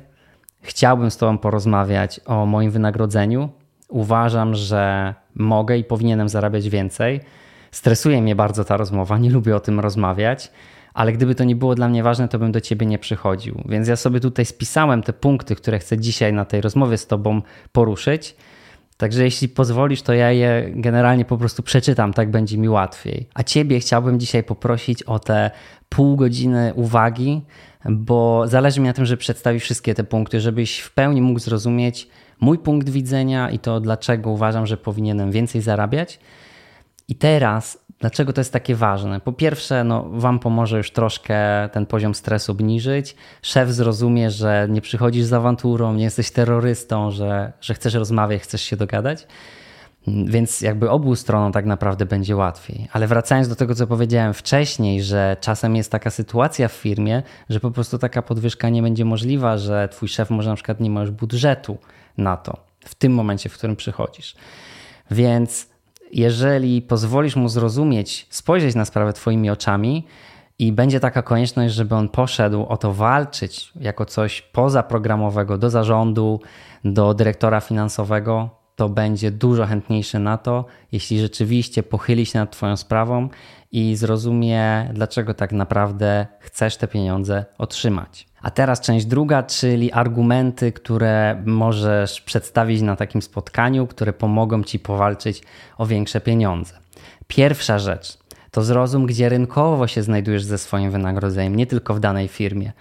chciałbym 0.62 1.10
z 1.10 1.16
Tobą 1.16 1.38
porozmawiać 1.38 2.20
o 2.26 2.46
moim 2.46 2.70
wynagrodzeniu. 2.70 3.48
Uważam, 3.88 4.54
że 4.54 5.14
mogę 5.34 5.78
i 5.78 5.84
powinienem 5.84 6.28
zarabiać 6.28 6.68
więcej. 6.68 7.20
Stresuje 7.70 8.22
mnie 8.22 8.36
bardzo 8.36 8.64
ta 8.64 8.76
rozmowa, 8.76 9.18
nie 9.18 9.30
lubię 9.30 9.56
o 9.56 9.60
tym 9.60 9.80
rozmawiać 9.80 10.50
ale 10.94 11.12
gdyby 11.12 11.34
to 11.34 11.44
nie 11.44 11.56
było 11.56 11.74
dla 11.74 11.88
mnie 11.88 12.02
ważne, 12.02 12.28
to 12.28 12.38
bym 12.38 12.52
do 12.52 12.60
ciebie 12.60 12.86
nie 12.86 12.98
przychodził. 12.98 13.62
Więc 13.68 13.88
ja 13.88 13.96
sobie 13.96 14.20
tutaj 14.20 14.44
spisałem 14.44 15.02
te 15.02 15.12
punkty, 15.12 15.56
które 15.56 15.78
chcę 15.78 15.98
dzisiaj 15.98 16.32
na 16.32 16.44
tej 16.44 16.60
rozmowie 16.60 16.98
z 16.98 17.06
tobą 17.06 17.42
poruszyć. 17.72 18.36
Także 18.96 19.24
jeśli 19.24 19.48
pozwolisz, 19.48 20.02
to 20.02 20.12
ja 20.12 20.32
je 20.32 20.70
generalnie 20.74 21.24
po 21.24 21.38
prostu 21.38 21.62
przeczytam, 21.62 22.12
tak 22.12 22.30
będzie 22.30 22.58
mi 22.58 22.68
łatwiej. 22.68 23.28
A 23.34 23.42
ciebie 23.42 23.80
chciałbym 23.80 24.20
dzisiaj 24.20 24.44
poprosić 24.44 25.02
o 25.02 25.18
te 25.18 25.50
pół 25.88 26.16
godziny 26.16 26.72
uwagi, 26.74 27.42
bo 27.90 28.48
zależy 28.48 28.80
mi 28.80 28.86
na 28.86 28.92
tym, 28.92 29.06
żeby 29.06 29.20
przedstawić 29.20 29.62
wszystkie 29.62 29.94
te 29.94 30.04
punkty, 30.04 30.40
żebyś 30.40 30.78
w 30.78 30.90
pełni 30.90 31.22
mógł 31.22 31.38
zrozumieć 31.38 32.08
mój 32.40 32.58
punkt 32.58 32.88
widzenia 32.88 33.50
i 33.50 33.58
to, 33.58 33.80
dlaczego 33.80 34.30
uważam, 34.30 34.66
że 34.66 34.76
powinienem 34.76 35.30
więcej 35.30 35.60
zarabiać. 35.60 36.18
I 37.08 37.14
teraz 37.14 37.81
Dlaczego 38.02 38.32
to 38.32 38.40
jest 38.40 38.52
takie 38.52 38.74
ważne? 38.74 39.20
Po 39.20 39.32
pierwsze, 39.32 39.84
no, 39.84 40.04
Wam 40.10 40.38
pomoże 40.38 40.76
już 40.76 40.90
troszkę 40.90 41.68
ten 41.72 41.86
poziom 41.86 42.14
stresu 42.14 42.52
obniżyć. 42.52 43.16
Szef 43.42 43.70
zrozumie, 43.70 44.30
że 44.30 44.66
nie 44.70 44.80
przychodzisz 44.80 45.24
z 45.24 45.32
awanturą, 45.32 45.94
nie 45.94 46.04
jesteś 46.04 46.30
terrorystą, 46.30 47.10
że, 47.10 47.52
że 47.60 47.74
chcesz 47.74 47.94
rozmawiać, 47.94 48.42
chcesz 48.42 48.62
się 48.62 48.76
dogadać. 48.76 49.26
Więc 50.06 50.60
jakby 50.60 50.90
obu 50.90 51.16
stronom 51.16 51.52
tak 51.52 51.66
naprawdę 51.66 52.06
będzie 52.06 52.36
łatwiej. 52.36 52.88
Ale 52.92 53.06
wracając 53.06 53.48
do 53.48 53.56
tego, 53.56 53.74
co 53.74 53.86
powiedziałem 53.86 54.34
wcześniej, 54.34 55.02
że 55.02 55.36
czasem 55.40 55.76
jest 55.76 55.90
taka 55.90 56.10
sytuacja 56.10 56.68
w 56.68 56.72
firmie, 56.72 57.22
że 57.48 57.60
po 57.60 57.70
prostu 57.70 57.98
taka 57.98 58.22
podwyżka 58.22 58.68
nie 58.68 58.82
będzie 58.82 59.04
możliwa, 59.04 59.58
że 59.58 59.88
twój 59.88 60.08
szef 60.08 60.30
może 60.30 60.50
na 60.50 60.56
przykład 60.56 60.80
nie 60.80 60.90
ma 60.90 61.00
już 61.00 61.10
budżetu 61.10 61.78
na 62.18 62.36
to 62.36 62.56
w 62.84 62.94
tym 62.94 63.14
momencie, 63.14 63.48
w 63.48 63.54
którym 63.54 63.76
przychodzisz. 63.76 64.34
Więc 65.10 65.71
jeżeli 66.12 66.82
pozwolisz 66.82 67.36
mu 67.36 67.48
zrozumieć, 67.48 68.26
spojrzeć 68.30 68.74
na 68.74 68.84
sprawę 68.84 69.12
Twoimi 69.12 69.50
oczami 69.50 70.06
i 70.58 70.72
będzie 70.72 71.00
taka 71.00 71.22
konieczność, 71.22 71.74
żeby 71.74 71.94
on 71.94 72.08
poszedł 72.08 72.66
o 72.66 72.76
to 72.76 72.92
walczyć 72.92 73.72
jako 73.80 74.04
coś 74.04 74.42
pozaprogramowego 74.42 75.58
do 75.58 75.70
zarządu, 75.70 76.40
do 76.84 77.14
dyrektora 77.14 77.60
finansowego, 77.60 78.61
to 78.76 78.88
będzie 78.88 79.30
dużo 79.30 79.66
chętniejszy 79.66 80.18
na 80.18 80.38
to, 80.38 80.64
jeśli 80.92 81.20
rzeczywiście 81.20 81.82
pochyli 81.82 82.26
się 82.26 82.38
nad 82.38 82.52
Twoją 82.52 82.76
sprawą 82.76 83.28
i 83.72 83.96
zrozumie, 83.96 84.90
dlaczego 84.94 85.34
tak 85.34 85.52
naprawdę 85.52 86.26
chcesz 86.40 86.76
te 86.76 86.88
pieniądze 86.88 87.44
otrzymać. 87.58 88.26
A 88.42 88.50
teraz 88.50 88.80
część 88.80 89.06
druga, 89.06 89.42
czyli 89.42 89.92
argumenty, 89.92 90.72
które 90.72 91.42
możesz 91.46 92.20
przedstawić 92.20 92.82
na 92.82 92.96
takim 92.96 93.22
spotkaniu, 93.22 93.86
które 93.86 94.12
pomogą 94.12 94.62
ci 94.62 94.78
powalczyć 94.78 95.42
o 95.78 95.86
większe 95.86 96.20
pieniądze. 96.20 96.74
Pierwsza 97.26 97.78
rzecz 97.78 98.22
to 98.52 98.62
zrozum, 98.62 99.06
gdzie 99.06 99.28
rynkowo 99.28 99.86
się 99.86 100.02
znajdujesz 100.02 100.44
ze 100.44 100.58
swoim 100.58 100.90
wynagrodzeniem, 100.90 101.56
nie 101.56 101.66
tylko 101.66 101.94
w 101.94 102.00
danej 102.00 102.28
firmie. 102.28 102.72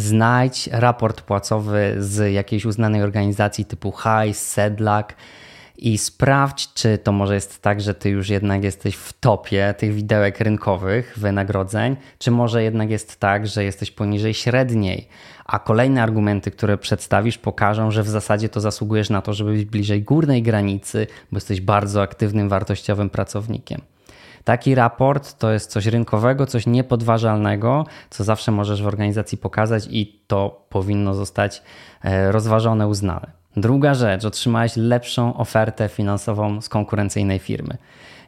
Znajdź 0.00 0.68
raport 0.72 1.20
płacowy 1.20 1.96
z 1.98 2.32
jakiejś 2.32 2.64
uznanej 2.64 3.02
organizacji 3.02 3.64
typu 3.64 3.92
HICE, 3.92 4.40
Sedlak 4.40 5.16
i 5.78 5.98
sprawdź, 5.98 6.74
czy 6.74 6.98
to 6.98 7.12
może 7.12 7.34
jest 7.34 7.62
tak, 7.62 7.80
że 7.80 7.94
ty 7.94 8.10
już 8.10 8.28
jednak 8.28 8.64
jesteś 8.64 8.94
w 8.94 9.12
topie 9.12 9.74
tych 9.78 9.94
widełek 9.94 10.40
rynkowych 10.40 11.14
wynagrodzeń, 11.16 11.96
czy 12.18 12.30
może 12.30 12.62
jednak 12.62 12.90
jest 12.90 13.20
tak, 13.20 13.46
że 13.46 13.64
jesteś 13.64 13.90
poniżej 13.90 14.34
średniej, 14.34 15.08
a 15.44 15.58
kolejne 15.58 16.02
argumenty, 16.02 16.50
które 16.50 16.78
przedstawisz, 16.78 17.38
pokażą, 17.38 17.90
że 17.90 18.02
w 18.02 18.08
zasadzie 18.08 18.48
to 18.48 18.60
zasługujesz 18.60 19.10
na 19.10 19.22
to, 19.22 19.34
żeby 19.34 19.52
być 19.52 19.64
bliżej 19.64 20.02
górnej 20.02 20.42
granicy, 20.42 21.06
bo 21.32 21.36
jesteś 21.36 21.60
bardzo 21.60 22.02
aktywnym, 22.02 22.48
wartościowym 22.48 23.10
pracownikiem. 23.10 23.80
Taki 24.44 24.74
raport 24.74 25.38
to 25.38 25.52
jest 25.52 25.70
coś 25.70 25.86
rynkowego, 25.86 26.46
coś 26.46 26.66
niepodważalnego, 26.66 27.86
co 28.10 28.24
zawsze 28.24 28.52
możesz 28.52 28.82
w 28.82 28.86
organizacji 28.86 29.38
pokazać 29.38 29.88
i 29.90 30.22
to 30.26 30.66
powinno 30.68 31.14
zostać 31.14 31.62
e, 32.02 32.32
rozważone, 32.32 32.88
uznane. 32.88 33.40
Druga 33.56 33.94
rzecz, 33.94 34.24
otrzymałeś 34.24 34.76
lepszą 34.76 35.36
ofertę 35.36 35.88
finansową 35.88 36.60
z 36.60 36.68
konkurencyjnej 36.68 37.38
firmy. 37.38 37.76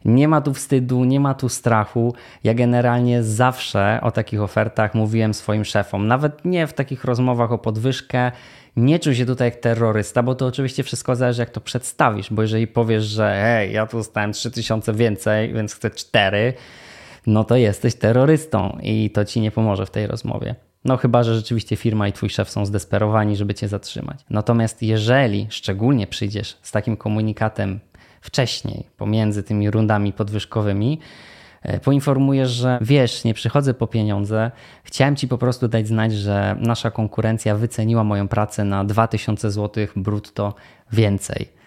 Nie 0.04 0.28
ma 0.28 0.40
tu 0.40 0.54
wstydu, 0.54 1.04
nie 1.04 1.20
ma 1.20 1.34
tu 1.34 1.48
strachu. 1.48 2.14
Ja 2.44 2.54
generalnie 2.54 3.22
zawsze 3.22 3.98
o 4.02 4.10
takich 4.10 4.42
ofertach 4.42 4.94
mówiłem 4.94 5.34
swoim 5.34 5.64
szefom, 5.64 6.06
nawet 6.06 6.44
nie 6.44 6.66
w 6.66 6.72
takich 6.72 7.04
rozmowach 7.04 7.52
o 7.52 7.58
podwyżkę. 7.58 8.32
Nie 8.76 8.98
czuj 8.98 9.14
się 9.14 9.26
tutaj 9.26 9.48
jak 9.48 9.56
terrorysta, 9.56 10.22
bo 10.22 10.34
to 10.34 10.46
oczywiście 10.46 10.82
wszystko 10.82 11.16
zależy, 11.16 11.42
jak 11.42 11.50
to 11.50 11.60
przedstawisz. 11.60 12.32
Bo 12.32 12.42
jeżeli 12.42 12.66
powiesz, 12.66 13.04
że 13.04 13.40
hej, 13.42 13.72
ja 13.72 13.86
tu 13.86 13.96
dostałem 13.96 14.32
3000 14.32 14.92
więcej, 14.92 15.52
więc 15.52 15.74
chcę 15.74 15.90
4, 15.90 16.52
no 17.26 17.44
to 17.44 17.56
jesteś 17.56 17.94
terrorystą 17.94 18.78
i 18.82 19.10
to 19.10 19.24
ci 19.24 19.40
nie 19.40 19.50
pomoże 19.50 19.86
w 19.86 19.90
tej 19.90 20.06
rozmowie. 20.06 20.54
No 20.84 20.96
chyba, 20.96 21.22
że 21.22 21.36
rzeczywiście 21.36 21.76
firma 21.76 22.08
i 22.08 22.12
twój 22.12 22.30
szef 22.30 22.50
są 22.50 22.66
zdesperowani, 22.66 23.36
żeby 23.36 23.54
cię 23.54 23.68
zatrzymać. 23.68 24.18
Natomiast 24.30 24.82
jeżeli 24.82 25.46
szczególnie 25.50 26.06
przyjdziesz 26.06 26.56
z 26.62 26.72
takim 26.72 26.96
komunikatem 26.96 27.80
wcześniej, 28.20 28.86
pomiędzy 28.96 29.42
tymi 29.42 29.70
rundami 29.70 30.12
podwyżkowymi, 30.12 30.98
poinformujesz, 31.84 32.50
że 32.50 32.78
wiesz, 32.80 33.24
nie 33.24 33.34
przychodzę 33.34 33.74
po 33.74 33.86
pieniądze, 33.86 34.50
chciałem 34.84 35.16
ci 35.16 35.28
po 35.28 35.38
prostu 35.38 35.68
dać 35.68 35.88
znać, 35.88 36.12
że 36.12 36.56
nasza 36.58 36.90
konkurencja 36.90 37.56
wyceniła 37.56 38.04
moją 38.04 38.28
pracę 38.28 38.64
na 38.64 38.84
2000 38.84 39.50
zł 39.50 39.86
brutto 39.96 40.54
więcej. 40.92 41.62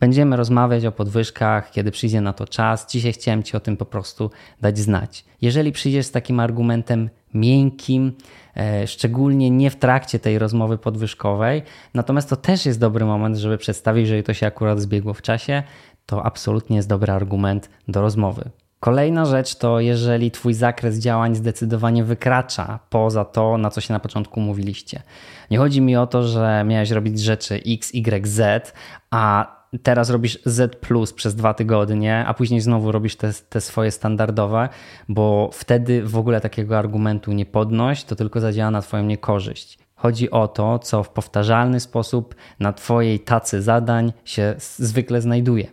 Będziemy 0.00 0.36
rozmawiać 0.36 0.84
o 0.84 0.92
podwyżkach, 0.92 1.70
kiedy 1.70 1.90
przyjdzie 1.90 2.20
na 2.20 2.32
to 2.32 2.46
czas. 2.46 2.92
Dzisiaj 2.92 3.12
chciałem 3.12 3.42
Ci 3.42 3.56
o 3.56 3.60
tym 3.60 3.76
po 3.76 3.84
prostu 3.84 4.30
dać 4.60 4.78
znać. 4.78 5.24
Jeżeli 5.42 5.72
przyjdziesz 5.72 6.06
z 6.06 6.10
takim 6.10 6.40
argumentem 6.40 7.10
miękkim, 7.34 8.12
e, 8.56 8.86
szczególnie 8.86 9.50
nie 9.50 9.70
w 9.70 9.76
trakcie 9.76 10.18
tej 10.18 10.38
rozmowy 10.38 10.78
podwyżkowej, 10.78 11.62
natomiast 11.94 12.30
to 12.30 12.36
też 12.36 12.66
jest 12.66 12.80
dobry 12.80 13.04
moment, 13.04 13.36
żeby 13.36 13.58
przedstawić, 13.58 14.08
że 14.08 14.22
to 14.22 14.34
się 14.34 14.46
akurat 14.46 14.80
zbiegło 14.80 15.14
w 15.14 15.22
czasie, 15.22 15.62
to 16.06 16.26
absolutnie 16.26 16.76
jest 16.76 16.88
dobry 16.88 17.12
argument 17.12 17.70
do 17.88 18.00
rozmowy. 18.00 18.50
Kolejna 18.80 19.24
rzecz 19.24 19.54
to, 19.54 19.80
jeżeli 19.80 20.30
Twój 20.30 20.54
zakres 20.54 20.98
działań 20.98 21.34
zdecydowanie 21.34 22.04
wykracza 22.04 22.78
poza 22.90 23.24
to, 23.24 23.58
na 23.58 23.70
co 23.70 23.80
się 23.80 23.92
na 23.92 24.00
początku 24.00 24.40
mówiliście. 24.40 25.02
Nie 25.50 25.58
chodzi 25.58 25.80
mi 25.80 25.96
o 25.96 26.06
to, 26.06 26.22
że 26.22 26.64
miałeś 26.66 26.90
robić 26.90 27.20
rzeczy 27.20 27.60
X, 27.66 27.94
Y, 27.94 28.26
Z, 28.26 28.72
a 29.10 29.56
teraz 29.82 30.10
robisz 30.10 30.38
Z 30.44 30.76
plus 30.76 31.12
przez 31.12 31.34
dwa 31.34 31.54
tygodnie, 31.54 32.24
a 32.26 32.34
później 32.34 32.60
znowu 32.60 32.92
robisz 32.92 33.16
te, 33.16 33.32
te 33.48 33.60
swoje 33.60 33.90
standardowe, 33.90 34.68
bo 35.08 35.50
wtedy 35.52 36.02
w 36.02 36.16
ogóle 36.16 36.40
takiego 36.40 36.78
argumentu 36.78 37.32
nie 37.32 37.46
podnoś, 37.46 38.04
to 38.04 38.16
tylko 38.16 38.40
zadziała 38.40 38.70
na 38.70 38.82
Twoją 38.82 39.04
niekorzyść. 39.04 39.78
Chodzi 39.94 40.30
o 40.30 40.48
to, 40.48 40.78
co 40.78 41.02
w 41.02 41.08
powtarzalny 41.08 41.80
sposób 41.80 42.34
na 42.60 42.72
Twojej 42.72 43.20
tacy 43.20 43.62
zadań 43.62 44.12
się 44.24 44.54
zwykle 44.58 45.20
znajduje. 45.20 45.66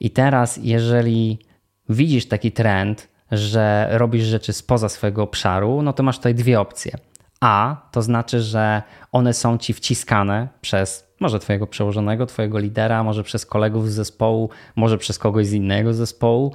I 0.00 0.10
teraz, 0.10 0.58
jeżeli 0.62 1.38
widzisz 1.88 2.28
taki 2.28 2.52
trend, 2.52 3.08
że 3.32 3.88
robisz 3.90 4.24
rzeczy 4.24 4.52
spoza 4.52 4.88
swojego 4.88 5.22
obszaru, 5.22 5.82
no 5.82 5.92
to 5.92 6.02
masz 6.02 6.16
tutaj 6.16 6.34
dwie 6.34 6.60
opcje. 6.60 6.96
A 7.40 7.76
to 7.92 8.02
znaczy, 8.02 8.40
że 8.40 8.82
one 9.12 9.34
są 9.34 9.58
ci 9.58 9.72
wciskane 9.72 10.48
przez 10.60 11.14
może 11.20 11.38
twojego 11.38 11.66
przełożonego, 11.66 12.26
twojego 12.26 12.58
lidera, 12.58 13.02
może 13.02 13.22
przez 13.22 13.46
kolegów 13.46 13.90
z 13.90 13.94
zespołu, 13.94 14.50
może 14.76 14.98
przez 14.98 15.18
kogoś 15.18 15.46
z 15.46 15.52
innego 15.52 15.94
zespołu. 15.94 16.52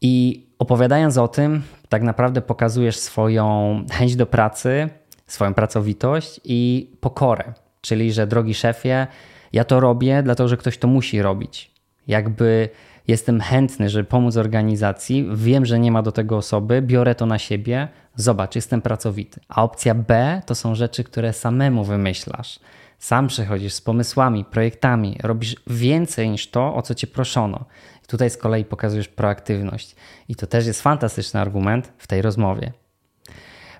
I 0.00 0.46
opowiadając 0.58 1.18
o 1.18 1.28
tym, 1.28 1.62
tak 1.88 2.02
naprawdę 2.02 2.42
pokazujesz 2.42 2.96
swoją 2.96 3.80
chęć 3.92 4.16
do 4.16 4.26
pracy, 4.26 4.88
swoją 5.26 5.54
pracowitość 5.54 6.40
i 6.44 6.90
pokorę. 7.00 7.52
Czyli, 7.80 8.12
że 8.12 8.26
drogi 8.26 8.54
szefie, 8.54 9.06
ja 9.52 9.64
to 9.64 9.80
robię, 9.80 10.22
dlatego 10.22 10.48
że 10.48 10.56
ktoś 10.56 10.78
to 10.78 10.88
musi 10.88 11.22
robić. 11.22 11.70
Jakby 12.06 12.68
jestem 13.08 13.40
chętny, 13.40 13.88
żeby 13.90 14.04
pomóc 14.04 14.36
organizacji, 14.36 15.28
wiem, 15.34 15.66
że 15.66 15.78
nie 15.78 15.92
ma 15.92 16.02
do 16.02 16.12
tego 16.12 16.36
osoby, 16.36 16.82
biorę 16.82 17.14
to 17.14 17.26
na 17.26 17.38
siebie, 17.38 17.88
zobacz, 18.16 18.54
jestem 18.54 18.82
pracowity. 18.82 19.40
A 19.48 19.62
opcja 19.62 19.94
B 19.94 20.42
to 20.46 20.54
są 20.54 20.74
rzeczy, 20.74 21.04
które 21.04 21.32
samemu 21.32 21.84
wymyślasz. 21.84 22.60
Sam 22.98 23.28
przychodzisz 23.28 23.72
z 23.72 23.80
pomysłami, 23.80 24.44
projektami, 24.44 25.18
robisz 25.22 25.56
więcej 25.66 26.30
niż 26.30 26.50
to, 26.50 26.74
o 26.74 26.82
co 26.82 26.94
cię 26.94 27.06
proszono. 27.06 27.64
Tutaj 28.06 28.30
z 28.30 28.36
kolei 28.36 28.64
pokazujesz 28.64 29.08
proaktywność. 29.08 29.96
I 30.28 30.36
to 30.36 30.46
też 30.46 30.66
jest 30.66 30.82
fantastyczny 30.82 31.40
argument 31.40 31.92
w 31.98 32.06
tej 32.06 32.22
rozmowie. 32.22 32.72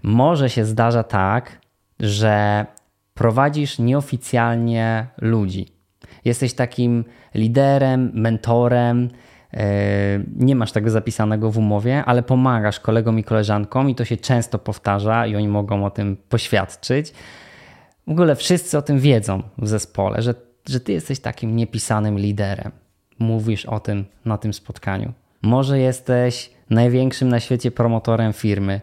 Może 0.02 0.50
się 0.50 0.64
zdarza 0.64 1.02
tak, 1.02 1.60
że 2.00 2.66
prowadzisz 3.14 3.78
nieoficjalnie 3.78 5.06
ludzi. 5.18 5.75
Jesteś 6.26 6.54
takim 6.54 7.04
liderem, 7.34 8.10
mentorem, 8.14 9.08
e, 9.52 9.64
nie 10.36 10.56
masz 10.56 10.72
tego 10.72 10.90
zapisanego 10.90 11.50
w 11.50 11.58
umowie, 11.58 12.04
ale 12.04 12.22
pomagasz 12.22 12.80
kolegom 12.80 13.18
i 13.18 13.24
koleżankom 13.24 13.90
i 13.90 13.94
to 13.94 14.04
się 14.04 14.16
często 14.16 14.58
powtarza 14.58 15.26
i 15.26 15.36
oni 15.36 15.48
mogą 15.48 15.84
o 15.84 15.90
tym 15.90 16.16
poświadczyć. 16.28 17.12
W 18.06 18.10
ogóle 18.10 18.36
wszyscy 18.36 18.78
o 18.78 18.82
tym 18.82 18.98
wiedzą 18.98 19.42
w 19.58 19.68
zespole, 19.68 20.22
że, 20.22 20.34
że 20.68 20.80
ty 20.80 20.92
jesteś 20.92 21.20
takim 21.20 21.56
niepisanym 21.56 22.18
liderem. 22.18 22.72
Mówisz 23.18 23.66
o 23.66 23.80
tym 23.80 24.04
na 24.24 24.38
tym 24.38 24.52
spotkaniu. 24.52 25.12
Może 25.42 25.78
jesteś 25.78 26.50
największym 26.70 27.28
na 27.28 27.40
świecie 27.40 27.70
promotorem 27.70 28.32
firmy. 28.32 28.80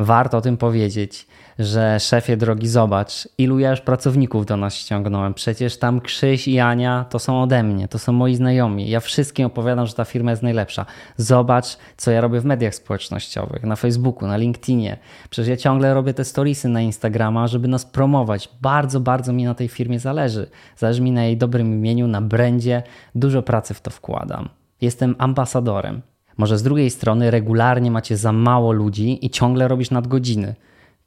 Warto 0.00 0.38
o 0.38 0.40
tym 0.40 0.56
powiedzieć 0.56 1.26
że 1.60 2.00
szefie 2.00 2.36
drogi, 2.36 2.68
zobacz, 2.68 3.28
ilu 3.38 3.58
ja 3.58 3.70
już 3.70 3.80
pracowników 3.80 4.46
do 4.46 4.56
nas 4.56 4.74
ściągnąłem. 4.74 5.34
Przecież 5.34 5.78
tam 5.78 6.00
Krzyś 6.00 6.48
i 6.48 6.58
Ania 6.58 7.04
to 7.10 7.18
są 7.18 7.42
ode 7.42 7.62
mnie, 7.62 7.88
to 7.88 7.98
są 7.98 8.12
moi 8.12 8.34
znajomi. 8.34 8.90
Ja 8.90 9.00
wszystkim 9.00 9.46
opowiadam, 9.46 9.86
że 9.86 9.94
ta 9.94 10.04
firma 10.04 10.30
jest 10.30 10.42
najlepsza. 10.42 10.86
Zobacz, 11.16 11.76
co 11.96 12.10
ja 12.10 12.20
robię 12.20 12.40
w 12.40 12.44
mediach 12.44 12.74
społecznościowych, 12.74 13.62
na 13.62 13.76
Facebooku, 13.76 14.28
na 14.28 14.36
LinkedInie. 14.36 14.98
Przecież 15.30 15.48
ja 15.48 15.56
ciągle 15.56 15.94
robię 15.94 16.14
te 16.14 16.24
storiesy 16.24 16.68
na 16.68 16.80
Instagrama, 16.80 17.46
żeby 17.46 17.68
nas 17.68 17.84
promować. 17.84 18.48
Bardzo, 18.60 19.00
bardzo 19.00 19.32
mi 19.32 19.44
na 19.44 19.54
tej 19.54 19.68
firmie 19.68 19.98
zależy. 19.98 20.50
Zależy 20.76 21.02
mi 21.02 21.12
na 21.12 21.24
jej 21.24 21.36
dobrym 21.36 21.72
imieniu, 21.72 22.06
na 22.06 22.20
brandzie. 22.20 22.82
Dużo 23.14 23.42
pracy 23.42 23.74
w 23.74 23.80
to 23.80 23.90
wkładam. 23.90 24.48
Jestem 24.80 25.14
ambasadorem. 25.18 26.02
Może 26.40 26.58
z 26.58 26.62
drugiej 26.62 26.90
strony 26.90 27.30
regularnie 27.30 27.90
macie 27.90 28.16
za 28.16 28.32
mało 28.32 28.72
ludzi 28.72 29.26
i 29.26 29.30
ciągle 29.30 29.68
robisz 29.68 29.90
nadgodziny. 29.90 30.54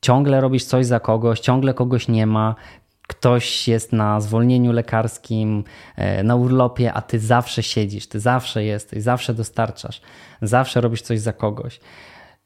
Ciągle 0.02 0.42
robisz 0.42 0.66
coś 0.66 0.86
za 0.86 1.00
kogoś, 1.00 1.40
ciągle 1.40 1.74
kogoś 1.74 2.08
nie 2.08 2.28
ma, 2.28 2.56
ktoś 3.08 3.68
jest 3.68 3.94
na 3.94 4.22
zwolnieniu 4.22 4.72
lekarskim, 4.72 5.64
e, 5.96 6.24
na 6.24 6.36
urlopie, 6.36 6.94
a 6.94 7.02
ty 7.02 7.20
zawsze 7.20 7.64
siedzisz, 7.64 8.08
ty 8.08 8.20
zawsze 8.20 8.64
jesteś, 8.64 9.04
zawsze 9.04 9.34
dostarczasz, 9.34 10.02
zawsze 10.42 10.82
robisz 10.82 11.02
coś 11.02 11.20
za 11.20 11.34
kogoś. 11.34 11.80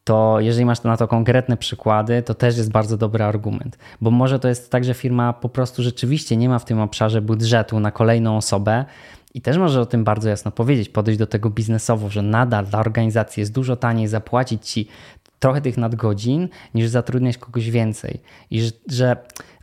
To 0.03 0.37
jeżeli 0.39 0.65
masz 0.65 0.83
na 0.83 0.97
to 0.97 1.07
konkretne 1.07 1.57
przykłady, 1.57 2.21
to 2.21 2.33
też 2.33 2.57
jest 2.57 2.71
bardzo 2.71 2.97
dobry 2.97 3.23
argument, 3.23 3.77
bo 4.01 4.11
może 4.11 4.39
to 4.39 4.47
jest 4.47 4.71
tak, 4.71 4.83
że 4.83 4.93
firma 4.93 5.33
po 5.33 5.49
prostu 5.49 5.83
rzeczywiście 5.83 6.37
nie 6.37 6.49
ma 6.49 6.59
w 6.59 6.65
tym 6.65 6.79
obszarze 6.79 7.21
budżetu 7.21 7.79
na 7.79 7.91
kolejną 7.91 8.37
osobę, 8.37 8.85
i 9.37 9.41
też 9.41 9.57
może 9.57 9.81
o 9.81 9.85
tym 9.85 10.03
bardzo 10.03 10.29
jasno 10.29 10.51
powiedzieć, 10.51 10.89
podejść 10.89 11.19
do 11.19 11.27
tego 11.27 11.49
biznesowo, 11.49 12.09
że 12.09 12.21
nadal 12.21 12.65
dla 12.65 12.79
organizacji 12.79 13.41
jest 13.41 13.53
dużo 13.53 13.75
taniej 13.75 14.07
zapłacić 14.07 14.69
ci 14.69 14.87
trochę 15.39 15.61
tych 15.61 15.77
nadgodzin, 15.77 16.49
niż 16.73 16.89
zatrudniać 16.89 17.37
kogoś 17.37 17.69
więcej. 17.69 18.21
I 18.51 18.61
że, 18.61 18.71
że 18.89 19.17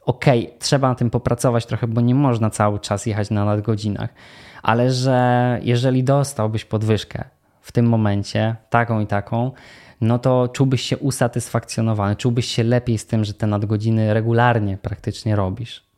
okej, 0.05 0.47
okay, 0.47 0.59
trzeba 0.59 0.89
na 0.89 0.95
tym 0.95 1.11
popracować 1.11 1.67
trochę, 1.67 1.87
bo 1.87 2.01
nie 2.01 2.15
można 2.15 2.51
cały 2.51 2.79
czas 2.79 3.07
jechać 3.07 3.31
na 3.31 3.45
nadgodzinach, 3.45 4.15
ale 4.63 4.93
że 4.93 5.59
jeżeli 5.63 6.05
dostałbyś 6.05 6.65
podwyżkę 6.65 7.25
w 7.61 7.73
tym 7.73 7.87
momencie, 7.87 8.57
taką 8.71 9.01
i 9.01 9.07
taką, 9.07 9.53
no 10.01 10.19
to 10.19 10.49
czułbyś 10.49 10.83
się 10.83 10.99
usatysfakcjonowany, 10.99 12.17
czułbyś 12.17 12.47
się 12.47 12.65
lepiej 12.65 12.99
z 12.99 13.07
tym, 13.07 13.25
że 13.25 13.35
te 13.35 13.47
nadgodziny 13.47 14.15
regularnie 14.15 14.79
praktycznie 14.79 15.37
robisz. 15.37 15.94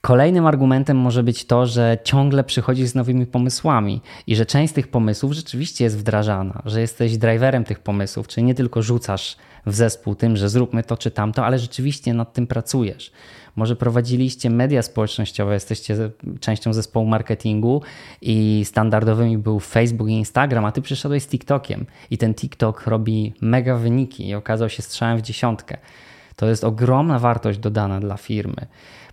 Kolejnym 0.00 0.46
argumentem 0.46 0.96
może 0.96 1.22
być 1.22 1.44
to, 1.44 1.66
że 1.66 1.98
ciągle 2.04 2.44
przychodzisz 2.44 2.88
z 2.88 2.94
nowymi 2.94 3.26
pomysłami 3.26 4.00
i 4.26 4.36
że 4.36 4.46
część 4.46 4.70
z 4.70 4.74
tych 4.74 4.88
pomysłów 4.88 5.32
rzeczywiście 5.32 5.84
jest 5.84 5.98
wdrażana, 5.98 6.62
że 6.64 6.80
jesteś 6.80 7.18
driverem 7.18 7.64
tych 7.64 7.78
pomysłów, 7.78 8.28
czyli 8.28 8.44
nie 8.44 8.54
tylko 8.54 8.82
rzucasz 8.82 9.36
w 9.66 9.74
zespół 9.74 10.14
tym, 10.14 10.36
że 10.36 10.48
zróbmy 10.48 10.82
to 10.82 10.96
czy 10.96 11.10
tamto, 11.10 11.44
ale 11.44 11.58
rzeczywiście 11.58 12.14
nad 12.14 12.32
tym 12.32 12.46
pracujesz. 12.46 13.12
Może 13.56 13.76
prowadziliście 13.76 14.50
media 14.50 14.82
społecznościowe, 14.82 15.54
jesteście 15.54 15.96
częścią 16.40 16.72
zespołu 16.72 17.06
marketingu 17.06 17.82
i 18.22 18.62
standardowymi 18.64 19.38
był 19.38 19.60
Facebook 19.60 20.08
i 20.08 20.12
Instagram, 20.12 20.64
a 20.64 20.72
ty 20.72 20.82
przyszedłeś 20.82 21.22
z 21.22 21.26
TikTokiem 21.26 21.86
i 22.10 22.18
ten 22.18 22.34
TikTok 22.34 22.86
robi 22.86 23.34
mega 23.40 23.76
wyniki 23.76 24.28
i 24.28 24.34
okazał 24.34 24.68
się 24.68 24.82
strzałem 24.82 25.18
w 25.18 25.22
dziesiątkę. 25.22 25.76
To 26.36 26.46
jest 26.46 26.64
ogromna 26.64 27.18
wartość 27.18 27.58
dodana 27.58 28.00
dla 28.00 28.16
firmy. 28.16 28.66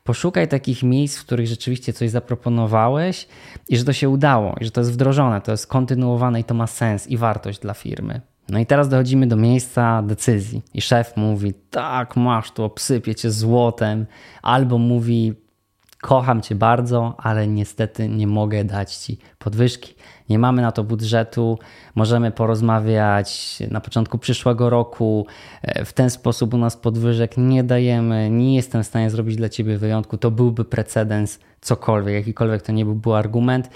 Poszukaj 0.08 0.48
takich 0.48 0.84
miejsc, 0.84 1.18
w 1.18 1.26
których 1.26 1.48
rzeczywiście 1.48 1.94
coś 1.94 2.10
zaproponowałeś 2.10 3.28
i 3.70 3.78
że 3.78 3.86
to 3.86 3.94
się 3.94 4.10
udało, 4.10 4.56
i 4.62 4.66
że 4.66 4.72
to 4.72 4.82
jest 4.82 4.94
wdrożone, 4.94 5.42
to 5.42 5.52
jest 5.52 5.68
kontynuowane 5.68 6.40
i 6.40 6.44
to 6.44 6.54
ma 6.54 6.68
sens 6.68 7.08
i 7.08 7.18
wartość 7.18 7.60
dla 7.60 7.74
firmy. 7.74 8.22
No 8.50 8.60
i 8.60 8.66
teraz 8.66 8.90
dochodzimy 8.90 9.28
do 9.28 9.36
miejsca 9.36 10.02
decyzji. 10.02 10.62
I 10.74 10.82
szef 10.82 11.14
mówi: 11.18 11.54
Tak, 11.70 12.16
masz 12.16 12.52
tu, 12.52 12.64
obsypię 12.64 13.16
cię 13.16 13.32
złotem, 13.32 14.06
albo 14.42 14.78
mówi: 14.78 15.34
kocham 16.02 16.42
cię 16.42 16.56
bardzo, 16.56 17.16
ale 17.18 17.48
niestety 17.48 18.10
nie 18.10 18.28
mogę 18.28 18.64
dać 18.64 18.96
ci 18.96 19.18
podwyżki. 19.40 19.96
Nie 20.30 20.40
mamy 20.40 20.62
na 20.62 20.72
to 20.72 20.84
budżetu, 20.84 21.60
możemy 21.96 22.32
porozmawiać 22.32 23.60
na 23.72 23.82
początku 23.82 24.18
przyszłego 24.18 24.70
roku. 24.70 25.28
E, 25.62 25.86
w 25.86 25.94
ten 25.94 26.10
sposób 26.10 26.54
u 26.54 26.58
nas 26.58 26.78
podwyżek 26.78 27.38
nie 27.38 27.64
dajemy, 27.64 28.30
nie 28.30 28.56
jestem 28.56 28.84
w 28.84 28.88
stanie 28.88 29.10
zrobić 29.10 29.36
dla 29.36 29.50
ciebie 29.50 29.78
wyjątku. 29.78 30.18
To 30.18 30.32
byłby 30.32 30.66
precedens, 30.66 31.40
cokolwiek, 31.62 32.14
jakikolwiek 32.14 32.62
to 32.62 32.72
nie 32.72 32.86
byłby 32.86 33.16
argument. 33.16 33.70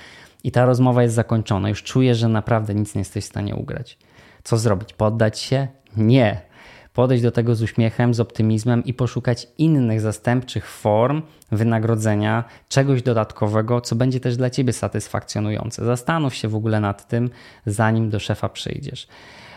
I 0.44 0.52
ta 0.52 0.66
rozmowa 0.66 1.04
jest 1.04 1.16
zakończona. 1.16 1.70
Już 1.70 1.84
czuję, 1.84 2.16
że 2.16 2.28
naprawdę 2.28 2.76
nic 2.76 2.96
nie 2.96 3.02
jesteś 3.02 3.24
w 3.24 3.28
stanie 3.28 3.56
ugrać. 3.56 3.98
Co 4.44 4.58
zrobić? 4.58 4.94
Poddać 4.94 5.40
się? 5.40 5.68
Nie 5.98 6.51
podejść 6.94 7.24
do 7.24 7.32
tego 7.32 7.56
z 7.56 7.62
uśmiechem, 7.62 8.14
z 8.14 8.20
optymizmem 8.20 8.84
i 8.84 8.94
poszukać 8.94 9.48
innych 9.58 10.02
zastępczych 10.02 10.70
form 10.70 11.22
wynagrodzenia, 11.52 12.44
czegoś 12.70 13.02
dodatkowego, 13.02 13.82
co 13.82 13.96
będzie 13.96 14.20
też 14.20 14.38
dla 14.38 14.50
ciebie 14.50 14.74
satysfakcjonujące. 14.74 15.86
Zastanów 15.86 16.36
się 16.36 16.48
w 16.48 16.56
ogóle 16.56 16.80
nad 16.80 17.08
tym, 17.08 17.30
zanim 17.66 18.10
do 18.10 18.20
szefa 18.20 18.50
przyjdziesz. 18.50 19.08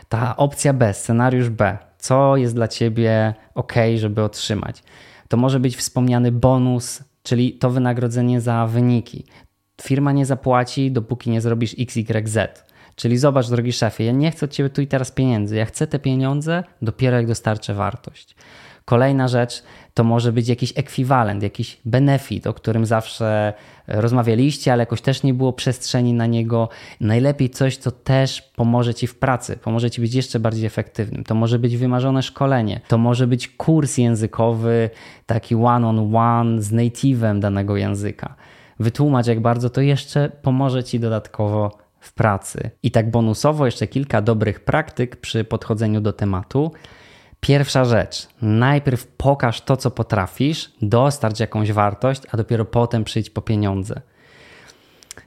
Ta 0.09 0.37
opcja 0.37 0.73
B, 0.73 0.95
scenariusz 0.95 1.49
B, 1.51 1.79
co 1.99 2.37
jest 2.37 2.55
dla 2.55 2.69
ciebie 2.69 3.35
ok, 3.55 3.73
żeby 3.97 4.23
otrzymać? 4.23 4.83
To 5.29 5.37
może 5.37 5.61
być 5.61 5.77
wspomniany 5.77 6.33
bonus, 6.33 7.03
czyli 7.23 7.53
to 7.53 7.71
wynagrodzenie 7.71 8.41
za 8.41 8.67
wyniki. 8.67 9.25
Firma 9.83 10.13
nie 10.13 10.27
zapłaci, 10.27 10.91
dopóki 10.91 11.31
nie 11.31 11.41
zrobisz 11.41 11.77
XYZ 11.79 12.39
Czyli 12.97 13.19
zobacz, 13.19 13.49
drogi 13.49 13.73
szefie, 13.73 14.05
ja 14.05 14.13
nie 14.13 14.31
chcę 14.31 14.47
od 14.47 14.53
ciebie 14.53 14.71
tu 14.71 14.83
i 14.83 14.87
teraz 14.87 15.11
pieniędzy. 15.11 15.57
Ja 15.57 15.65
chcę 15.65 15.87
te 15.87 15.99
pieniądze 15.99 16.65
dopiero 16.83 17.17
jak 17.17 17.27
dostarczę 17.27 17.75
wartość. 17.75 18.37
Kolejna 18.85 19.29
rzecz 19.29 19.63
to 19.95 20.05
może 20.05 20.33
być 20.33 20.49
jakiś 20.49 20.73
ekwiwalent, 20.77 21.43
jakiś 21.43 21.81
benefit, 21.85 22.47
o 22.47 22.55
którym 22.55 22.87
zawsze 22.87 23.53
rozmawialiście, 23.89 24.73
ale 24.73 24.83
jakoś 24.83 25.01
też 25.01 25.23
nie 25.23 25.35
było 25.35 25.53
przestrzeni 25.53 26.13
na 26.13 26.27
niego. 26.27 26.69
Najlepiej 27.01 27.51
coś, 27.51 27.77
co 27.77 27.91
też 27.91 28.43
pomoże 28.43 28.95
ci 28.95 29.07
w 29.07 29.19
pracy, 29.19 29.57
pomoże 29.57 29.91
ci 29.91 30.01
być 30.01 30.15
jeszcze 30.15 30.41
bardziej 30.41 30.67
efektywnym. 30.67 31.25
To 31.25 31.35
może 31.35 31.59
być 31.59 31.77
wymarzone 31.77 32.23
szkolenie, 32.23 32.81
to 32.89 32.99
może 32.99 33.27
być 33.27 33.49
kurs 33.49 33.99
językowy, 33.99 34.91
taki 35.27 35.55
one-on-one 35.55 36.09
-on 36.09 36.59
-one 36.59 36.61
z 36.61 36.73
native'em 36.73 37.39
danego 37.39 37.77
języka. 37.77 38.35
Wytłumacz, 38.81 39.27
jak 39.27 39.41
bardzo 39.41 39.71
to 39.71 39.81
jeszcze 39.81 40.33
pomoże 40.43 40.85
ci 40.85 41.01
dodatkowo 41.01 41.84
w 42.05 42.13
pracy. 42.13 42.71
I 42.83 42.91
tak 42.91 43.11
bonusowo 43.11 43.67
jeszcze 43.67 43.87
kilka 43.87 44.23
dobrych 44.23 44.65
praktyk 44.65 45.17
przy 45.17 45.45
podchodzeniu 45.45 46.01
do 46.01 46.13
tematu. 46.13 46.73
Pierwsza 47.41 47.85
rzecz, 47.85 48.29
najpierw 48.43 49.07
pokaż 49.07 49.61
to, 49.61 49.77
co 49.77 49.91
potrafisz, 49.91 50.73
dostarcz 50.83 51.41
jakąś 51.41 51.73
wartość, 51.73 52.23
a 52.33 52.37
dopiero 52.37 52.65
potem 52.65 53.05
przyjdź 53.05 53.31
po 53.31 53.43
pieniądze. 53.43 54.01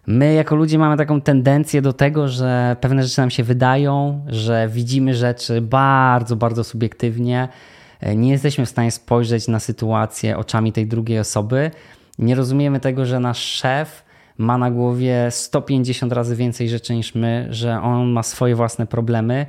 My, 0.08 0.34
jako 0.34 0.56
ludzie, 0.56 0.78
mamy 0.78 0.98
taką 0.98 1.22
tendencję 1.22 1.82
do 1.82 1.94
tego, 1.94 2.28
że 2.28 2.76
pewne 2.82 3.04
rzeczy 3.04 3.22
nam 3.22 3.30
się 3.30 3.44
wydają, 3.44 4.26
że 4.28 4.68
widzimy 4.72 5.14
rzeczy 5.14 5.62
bardzo, 5.62 6.36
bardzo 6.36 6.64
subiektywnie. 6.64 7.48
Nie 8.16 8.32
jesteśmy 8.32 8.66
w 8.66 8.70
stanie 8.70 8.92
spojrzeć 8.92 9.48
na 9.48 9.60
sytuację 9.60 10.38
oczami 10.38 10.74
tej 10.74 10.88
drugiej 10.88 11.20
osoby. 11.20 11.72
Nie 12.20 12.36
rozumiemy 12.36 12.80
tego, 12.80 13.06
że 13.06 13.20
nasz 13.20 13.40
szef 13.40 14.04
ma 14.38 14.58
na 14.58 14.72
głowie 14.72 15.28
150 15.30 16.14
razy 16.14 16.36
więcej 16.36 16.70
rzeczy 16.70 16.96
niż 16.96 17.16
my, 17.16 17.48
że 17.50 17.82
on 17.82 18.12
ma 18.12 18.24
swoje 18.24 18.56
własne 18.56 18.88
problemy 18.88 19.46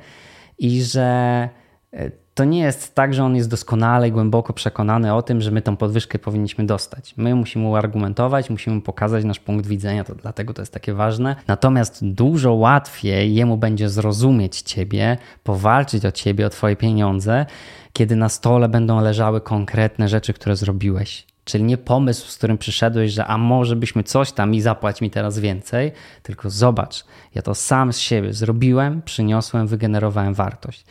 i 0.57 0.83
że 0.83 1.49
e, 1.93 2.11
to 2.39 2.45
nie 2.45 2.59
jest 2.59 2.95
tak, 2.95 3.13
że 3.13 3.23
on 3.23 3.35
jest 3.35 3.49
doskonale, 3.49 4.11
głęboko 4.11 4.53
przekonany 4.53 5.13
o 5.13 5.21
tym, 5.21 5.41
że 5.41 5.51
my 5.51 5.61
tą 5.61 5.77
podwyżkę 5.77 6.19
powinniśmy 6.19 6.65
dostać. 6.65 7.13
My 7.17 7.35
musimy 7.35 7.67
uargumentować, 7.67 8.49
musimy 8.49 8.81
pokazać 8.81 9.25
nasz 9.25 9.39
punkt 9.39 9.67
widzenia, 9.67 10.03
to 10.03 10.15
dlatego 10.15 10.53
to 10.53 10.61
jest 10.61 10.73
takie 10.73 10.93
ważne. 10.93 11.35
Natomiast 11.47 12.05
dużo 12.05 12.53
łatwiej 12.53 13.35
jemu 13.35 13.57
będzie 13.57 13.89
zrozumieć 13.89 14.61
ciebie, 14.61 15.17
powalczyć 15.43 16.05
o 16.05 16.11
ciebie, 16.11 16.45
o 16.45 16.49
twoje 16.49 16.75
pieniądze, 16.75 17.45
kiedy 17.93 18.15
na 18.15 18.29
stole 18.29 18.69
będą 18.69 19.01
leżały 19.01 19.41
konkretne 19.41 20.07
rzeczy, 20.09 20.33
które 20.33 20.55
zrobiłeś. 20.55 21.28
Czyli 21.49 21.63
nie 21.63 21.77
pomysł, 21.77 22.27
z 22.27 22.37
którym 22.37 22.57
przyszedłeś, 22.57 23.11
że 23.11 23.25
a 23.25 23.37
może 23.37 23.75
byśmy 23.75 24.03
coś 24.03 24.31
tam 24.31 24.53
i 24.53 24.61
zapłać 24.61 25.01
mi 25.01 25.09
teraz 25.09 25.39
więcej, 25.39 25.91
tylko 26.23 26.49
zobacz, 26.49 27.05
ja 27.35 27.41
to 27.41 27.55
sam 27.55 27.93
z 27.93 27.97
siebie 27.97 28.33
zrobiłem, 28.33 29.01
przyniosłem, 29.01 29.67
wygenerowałem 29.67 30.33
wartość. 30.33 30.85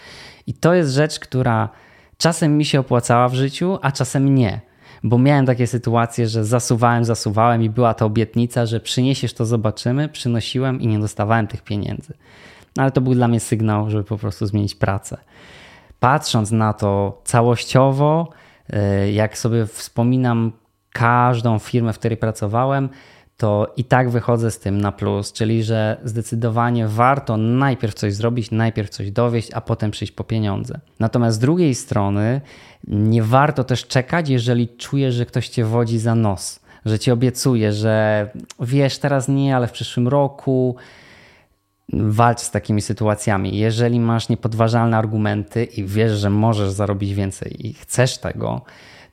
I 0.47 0.55
to 0.55 0.75
jest 0.75 0.92
rzecz, 0.92 1.18
która 1.18 1.68
czasem 2.16 2.57
mi 2.57 2.64
się 2.64 2.81
opłacała 2.81 3.29
w 3.29 3.35
życiu, 3.35 3.79
a 3.83 3.92
czasem 3.92 4.35
nie. 4.35 4.61
Bo 5.03 5.18
miałem 5.18 5.47
takie 5.47 5.66
sytuacje, 5.66 6.29
że 6.29 6.44
zasuwałem, 6.44 7.05
zasuwałem 7.05 7.62
i 7.62 7.71
była 7.71 7.94
ta 7.94 8.05
obietnica, 8.05 8.66
że 8.66 8.81
przyniesiesz 8.81 9.35
to, 9.35 9.44
zobaczymy. 9.44 10.09
Przynosiłem 10.09 10.81
i 10.81 10.87
nie 10.87 10.99
dostawałem 10.99 11.47
tych 11.47 11.62
pieniędzy. 11.62 12.14
No 12.77 12.83
ale 12.83 12.92
to 12.92 13.01
był 13.01 13.14
dla 13.14 13.29
mnie 13.29 13.40
sygnał, 13.40 13.90
żeby 13.90 14.05
po 14.05 14.18
prostu 14.18 14.47
zmienić 14.47 14.75
pracę. 14.75 15.16
Patrząc 16.01 16.51
na 16.51 16.73
to 16.73 17.21
całościowo, 17.25 18.29
jak 19.13 19.39
sobie 19.39 19.67
wspominam 19.67 20.53
każdą 20.93 21.59
firmę, 21.59 21.93
w 21.93 21.99
której 21.99 22.17
pracowałem, 22.17 22.89
to 23.37 23.73
i 23.77 23.85
tak 23.85 24.11
wychodzę 24.11 24.51
z 24.51 24.59
tym 24.59 24.81
na 24.81 24.93
plus, 24.93 25.33
czyli 25.33 25.63
że 25.63 25.97
zdecydowanie 26.05 26.89
warto 26.89 27.37
najpierw 27.37 27.95
coś 27.95 28.15
zrobić, 28.15 28.51
najpierw 28.51 28.91
coś 28.91 29.11
dowieść, 29.11 29.51
a 29.55 29.61
potem 29.61 29.91
przyjść 29.91 30.13
po 30.13 30.25
pieniądze. 30.25 30.81
Natomiast 31.01 31.37
z 31.37 31.41
drugiej 31.41 31.75
strony 31.75 32.41
nie 32.89 33.23
warto 33.23 33.65
też 33.65 33.87
czekać, 33.87 34.29
jeżeli 34.29 34.69
czujesz, 34.69 35.15
że 35.15 35.27
ktoś 35.27 35.49
cię 35.49 35.65
wodzi 35.65 35.99
za 35.99 36.15
nos, 36.15 36.61
że 36.87 36.99
ci 36.99 37.11
obiecuje, 37.11 37.73
że 37.73 38.29
wiesz, 38.61 38.99
teraz 38.99 39.29
nie, 39.29 39.57
ale 39.57 39.67
w 39.67 39.73
przyszłym 39.73 40.09
roku 40.09 40.77
walcz 41.92 42.40
z 42.40 42.51
takimi 42.51 42.81
sytuacjami. 42.81 43.59
Jeżeli 43.59 44.01
masz 44.01 44.29
niepodważalne 44.29 44.96
argumenty 44.96 45.64
i 45.64 45.85
wiesz, 45.85 46.12
że 46.12 46.31
możesz 46.31 46.70
zarobić 46.70 47.14
więcej 47.14 47.66
i 47.66 47.74
chcesz 47.74 48.18
tego, 48.18 48.62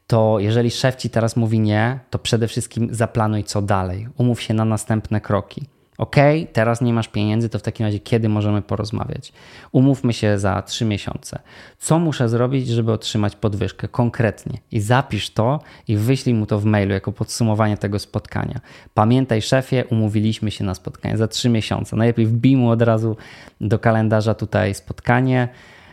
to 0.07 0.39
jeżeli 0.39 0.71
szef 0.71 0.95
ci 0.95 1.09
teraz 1.09 1.35
mówi 1.35 1.59
nie, 1.59 1.99
to 2.09 2.19
przede 2.19 2.47
wszystkim 2.47 2.87
zaplanuj 2.91 3.43
co 3.43 3.61
dalej. 3.61 4.07
Umów 4.17 4.41
się 4.41 4.53
na 4.53 4.65
następne 4.65 5.21
kroki. 5.21 5.74
OK, 5.97 6.15
teraz 6.53 6.81
nie 6.81 6.93
masz 6.93 7.07
pieniędzy, 7.07 7.49
to 7.49 7.59
w 7.59 7.61
takim 7.61 7.85
razie 7.85 7.99
kiedy 7.99 8.29
możemy 8.29 8.61
porozmawiać? 8.61 9.33
Umówmy 9.71 10.13
się 10.13 10.39
za 10.39 10.61
trzy 10.61 10.85
miesiące. 10.85 11.39
Co 11.77 11.99
muszę 11.99 12.29
zrobić, 12.29 12.67
żeby 12.67 12.91
otrzymać 12.91 13.35
podwyżkę 13.35 13.87
konkretnie? 13.87 14.57
I 14.71 14.79
zapisz 14.79 15.29
to 15.29 15.59
i 15.87 15.97
wyślij 15.97 16.35
mu 16.35 16.45
to 16.45 16.59
w 16.59 16.65
mailu 16.65 16.93
jako 16.93 17.11
podsumowanie 17.11 17.77
tego 17.77 17.99
spotkania. 17.99 18.59
Pamiętaj, 18.93 19.41
szefie, 19.41 19.85
umówiliśmy 19.89 20.51
się 20.51 20.63
na 20.63 20.73
spotkanie 20.73 21.17
za 21.17 21.27
trzy 21.27 21.49
miesiące. 21.49 21.95
Najlepiej 21.95 22.25
wbij 22.25 22.57
mu 22.57 22.69
od 22.69 22.81
razu 22.81 23.17
do 23.61 23.79
kalendarza 23.79 24.33
tutaj 24.33 24.73
spotkanie. 24.73 25.49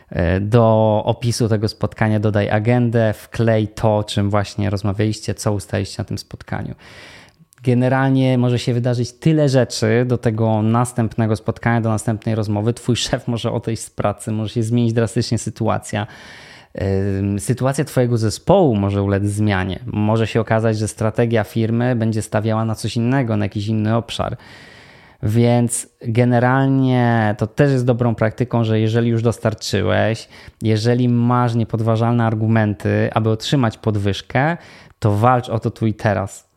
E, 0.09 0.39
do 0.39 1.01
opisu 1.05 1.49
tego 1.49 1.67
spotkania 1.67 2.19
dodaj 2.19 2.49
agendę, 2.49 3.13
wklej 3.13 3.67
to, 3.67 4.03
czym 4.03 4.29
właśnie 4.29 4.69
rozmawialiście, 4.69 5.33
co 5.33 5.53
ustaliście 5.53 5.95
na 5.97 6.05
tym 6.05 6.17
spotkaniu. 6.17 6.75
Generalnie 7.63 8.37
może 8.37 8.59
się 8.59 8.73
wydarzyć 8.73 9.11
tyle 9.11 9.49
rzeczy 9.49 10.05
do 10.07 10.17
tego 10.17 10.61
następnego 10.61 11.35
spotkania, 11.35 11.81
do 11.81 11.89
następnej 11.89 12.35
rozmowy. 12.35 12.73
Twój 12.73 12.95
szef 12.95 13.27
może 13.27 13.51
odejść 13.51 13.81
z 13.81 13.89
pracy, 13.89 14.31
może 14.31 14.53
się 14.53 14.63
zmienić 14.63 14.93
drastycznie 14.93 15.37
sytuacja. 15.37 16.07
Sytuacja 17.39 17.85
Twojego 17.85 18.17
zespołu 18.17 18.75
może 18.75 19.03
ulec 19.03 19.23
zmianie. 19.23 19.79
Może 19.85 20.27
się 20.27 20.41
okazać, 20.41 20.77
że 20.77 20.87
strategia 20.87 21.43
firmy 21.43 21.95
będzie 21.95 22.21
stawiała 22.21 22.65
na 22.65 22.75
coś 22.75 22.97
innego, 22.97 23.37
na 23.37 23.45
jakiś 23.45 23.67
inny 23.67 23.95
obszar. 23.95 24.37
Więc 25.23 25.87
generalnie 26.01 27.35
to 27.37 27.47
też 27.47 27.71
jest 27.71 27.85
dobrą 27.85 28.15
praktyką, 28.15 28.63
że 28.63 28.79
jeżeli 28.79 29.09
już 29.09 29.21
dostarczyłeś, 29.21 30.27
jeżeli 30.61 31.09
masz 31.09 31.55
niepodważalne 31.55 32.25
argumenty, 32.25 33.09
aby 33.13 33.29
otrzymać 33.29 33.77
podwyżkę, 33.77 34.57
to 34.99 35.11
walcz 35.11 35.49
o 35.49 35.59
to 35.59 35.71
tu 35.71 35.87
i 35.87 35.93
teraz 35.93 36.52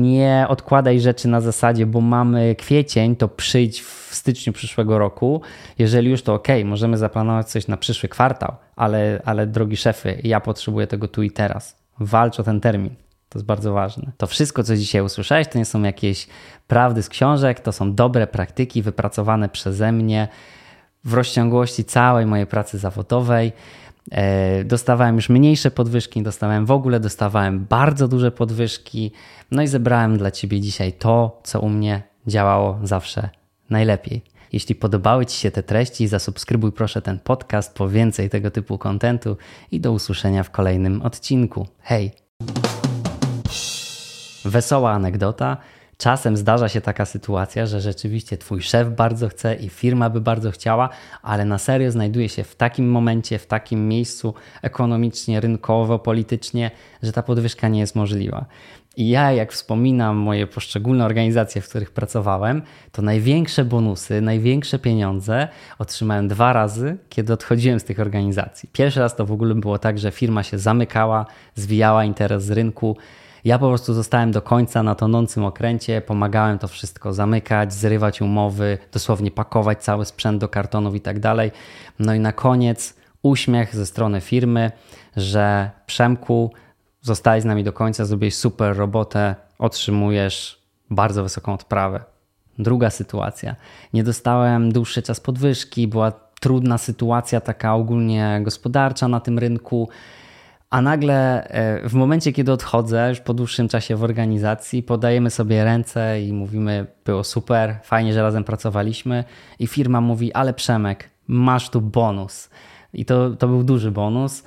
nie 0.00 0.46
odkładaj 0.48 1.00
rzeczy 1.00 1.28
na 1.28 1.40
zasadzie, 1.40 1.86
bo 1.86 2.00
mamy 2.00 2.54
kwiecień, 2.54 3.16
to 3.16 3.28
przyjdź 3.28 3.82
w 3.82 4.14
styczniu 4.14 4.52
przyszłego 4.52 4.98
roku. 4.98 5.40
Jeżeli 5.78 6.10
już 6.10 6.22
to 6.22 6.34
ok, 6.34 6.48
możemy 6.64 6.98
zaplanować 6.98 7.48
coś 7.48 7.68
na 7.68 7.76
przyszły 7.76 8.08
kwartał, 8.08 8.54
ale, 8.76 9.22
ale 9.24 9.46
drogi 9.46 9.76
szefy, 9.76 10.20
ja 10.24 10.40
potrzebuję 10.40 10.86
tego 10.86 11.08
tu 11.08 11.22
i 11.22 11.30
teraz. 11.30 11.76
Walcz 12.00 12.40
o 12.40 12.42
ten 12.42 12.60
termin. 12.60 12.94
To 13.28 13.38
jest 13.38 13.46
bardzo 13.46 13.72
ważne. 13.72 14.12
To 14.16 14.26
wszystko, 14.26 14.64
co 14.64 14.76
dzisiaj 14.76 15.02
usłyszałeś, 15.02 15.48
to 15.48 15.58
nie 15.58 15.64
są 15.64 15.82
jakieś 15.82 16.26
prawdy 16.66 17.02
z 17.02 17.08
książek, 17.08 17.60
to 17.60 17.72
są 17.72 17.94
dobre 17.94 18.26
praktyki 18.26 18.82
wypracowane 18.82 19.48
przeze 19.48 19.92
mnie 19.92 20.28
w 21.04 21.14
rozciągłości 21.14 21.84
całej 21.84 22.26
mojej 22.26 22.46
pracy 22.46 22.78
zawodowej. 22.78 23.52
E, 24.10 24.64
dostawałem 24.64 25.16
już 25.16 25.28
mniejsze 25.28 25.70
podwyżki, 25.70 26.22
dostawałem 26.22 26.66
w 26.66 26.70
ogóle, 26.70 27.00
dostawałem 27.00 27.64
bardzo 27.64 28.08
duże 28.08 28.30
podwyżki. 28.30 29.12
No 29.50 29.62
i 29.62 29.66
zebrałem 29.66 30.18
dla 30.18 30.30
Ciebie 30.30 30.60
dzisiaj 30.60 30.92
to, 30.92 31.40
co 31.44 31.60
u 31.60 31.68
mnie 31.68 32.02
działało 32.26 32.78
zawsze 32.82 33.28
najlepiej. 33.70 34.22
Jeśli 34.52 34.74
podobały 34.74 35.26
Ci 35.26 35.38
się 35.38 35.50
te 35.50 35.62
treści, 35.62 36.08
zasubskrybuj 36.08 36.72
proszę 36.72 37.02
ten 37.02 37.18
podcast 37.18 37.74
po 37.74 37.88
więcej 37.88 38.30
tego 38.30 38.50
typu 38.50 38.78
kontentu 38.78 39.36
i 39.70 39.80
do 39.80 39.92
usłyszenia 39.92 40.42
w 40.42 40.50
kolejnym 40.50 41.02
odcinku. 41.02 41.66
Hej! 41.80 42.12
wesoła 44.44 44.92
anegdota. 44.92 45.56
Czasem 46.02 46.36
zdarza 46.36 46.68
się 46.68 46.80
taka 46.80 47.04
sytuacja, 47.04 47.66
że 47.66 47.80
rzeczywiście 47.80 48.38
twój 48.38 48.62
szef 48.62 48.88
bardzo 48.88 49.28
chce 49.28 49.54
i 49.54 49.68
firma 49.68 50.10
by 50.10 50.20
bardzo 50.20 50.50
chciała, 50.50 50.88
ale 51.22 51.44
na 51.44 51.58
serio 51.58 51.90
znajduje 51.90 52.28
się 52.28 52.44
w 52.44 52.56
takim 52.56 52.90
momencie, 52.90 53.38
w 53.38 53.46
takim 53.46 53.88
miejscu 53.88 54.34
ekonomicznie, 54.62 55.40
rynkowo, 55.40 55.98
politycznie, 55.98 56.70
że 57.02 57.12
ta 57.12 57.22
podwyżka 57.22 57.68
nie 57.68 57.80
jest 57.80 57.96
możliwa. 57.96 58.44
I 58.96 59.08
ja, 59.08 59.32
jak 59.32 59.52
wspominam 59.52 60.16
moje 60.16 60.46
poszczególne 60.46 61.04
organizacje, 61.04 61.62
w 61.62 61.68
których 61.68 61.90
pracowałem, 61.90 62.62
to 62.92 63.02
największe 63.02 63.64
bonusy, 63.64 64.20
największe 64.20 64.78
pieniądze 64.78 65.48
otrzymałem 65.78 66.28
dwa 66.28 66.52
razy, 66.52 66.96
kiedy 67.08 67.32
odchodziłem 67.32 67.80
z 67.80 67.84
tych 67.84 68.00
organizacji. 68.00 68.68
Pierwszy 68.72 69.00
raz 69.00 69.16
to 69.16 69.26
w 69.26 69.32
ogóle 69.32 69.54
było 69.54 69.78
tak, 69.78 69.98
że 69.98 70.10
firma 70.10 70.42
się 70.42 70.58
zamykała, 70.58 71.26
zwijała 71.54 72.04
interes 72.04 72.44
z 72.44 72.50
rynku. 72.50 72.96
Ja 73.44 73.58
po 73.58 73.68
prostu 73.68 73.94
zostałem 73.94 74.32
do 74.32 74.42
końca 74.42 74.82
na 74.82 74.94
tonącym 74.94 75.44
okręcie, 75.44 76.00
pomagałem 76.00 76.58
to 76.58 76.68
wszystko 76.68 77.12
zamykać, 77.12 77.74
zrywać 77.74 78.20
umowy, 78.20 78.78
dosłownie 78.92 79.30
pakować 79.30 79.84
cały 79.84 80.04
sprzęt 80.04 80.40
do 80.40 80.48
kartonów 80.48 80.94
i 80.94 81.00
tak 81.00 81.20
dalej. 81.20 81.50
No 81.98 82.14
i 82.14 82.20
na 82.20 82.32
koniec 82.32 82.94
uśmiech 83.22 83.76
ze 83.76 83.86
strony 83.86 84.20
firmy, 84.20 84.70
że 85.16 85.70
Przemku, 85.86 86.52
zostałeś 87.00 87.42
z 87.42 87.46
nami 87.46 87.64
do 87.64 87.72
końca, 87.72 88.04
zrobiłeś 88.04 88.34
super 88.34 88.76
robotę, 88.76 89.34
otrzymujesz 89.58 90.62
bardzo 90.90 91.22
wysoką 91.22 91.54
odprawę. 91.54 92.04
Druga 92.58 92.90
sytuacja. 92.90 93.56
Nie 93.92 94.04
dostałem 94.04 94.72
dłuższy 94.72 95.02
czas 95.02 95.20
podwyżki, 95.20 95.88
była 95.88 96.12
trudna 96.40 96.78
sytuacja 96.78 97.40
taka 97.40 97.74
ogólnie 97.74 98.40
gospodarcza 98.42 99.08
na 99.08 99.20
tym 99.20 99.38
rynku. 99.38 99.88
A 100.72 100.82
nagle 100.82 101.44
e, 101.48 101.88
w 101.88 101.94
momencie, 101.94 102.32
kiedy 102.32 102.52
odchodzę, 102.52 103.08
już 103.08 103.20
po 103.20 103.34
dłuższym 103.34 103.68
czasie 103.68 103.96
w 103.96 104.04
organizacji, 104.04 104.82
podajemy 104.82 105.30
sobie 105.30 105.64
ręce 105.64 106.22
i 106.22 106.32
mówimy: 106.32 106.86
Było 107.04 107.24
super, 107.24 107.76
fajnie, 107.82 108.12
że 108.12 108.22
razem 108.22 108.44
pracowaliśmy. 108.44 109.24
I 109.58 109.66
firma 109.66 110.00
mówi: 110.00 110.32
Ale 110.32 110.54
Przemek, 110.54 111.10
masz 111.28 111.70
tu 111.70 111.80
bonus. 111.80 112.50
I 112.94 113.04
to, 113.04 113.30
to 113.30 113.48
był 113.48 113.62
duży 113.62 113.90
bonus. 113.90 114.44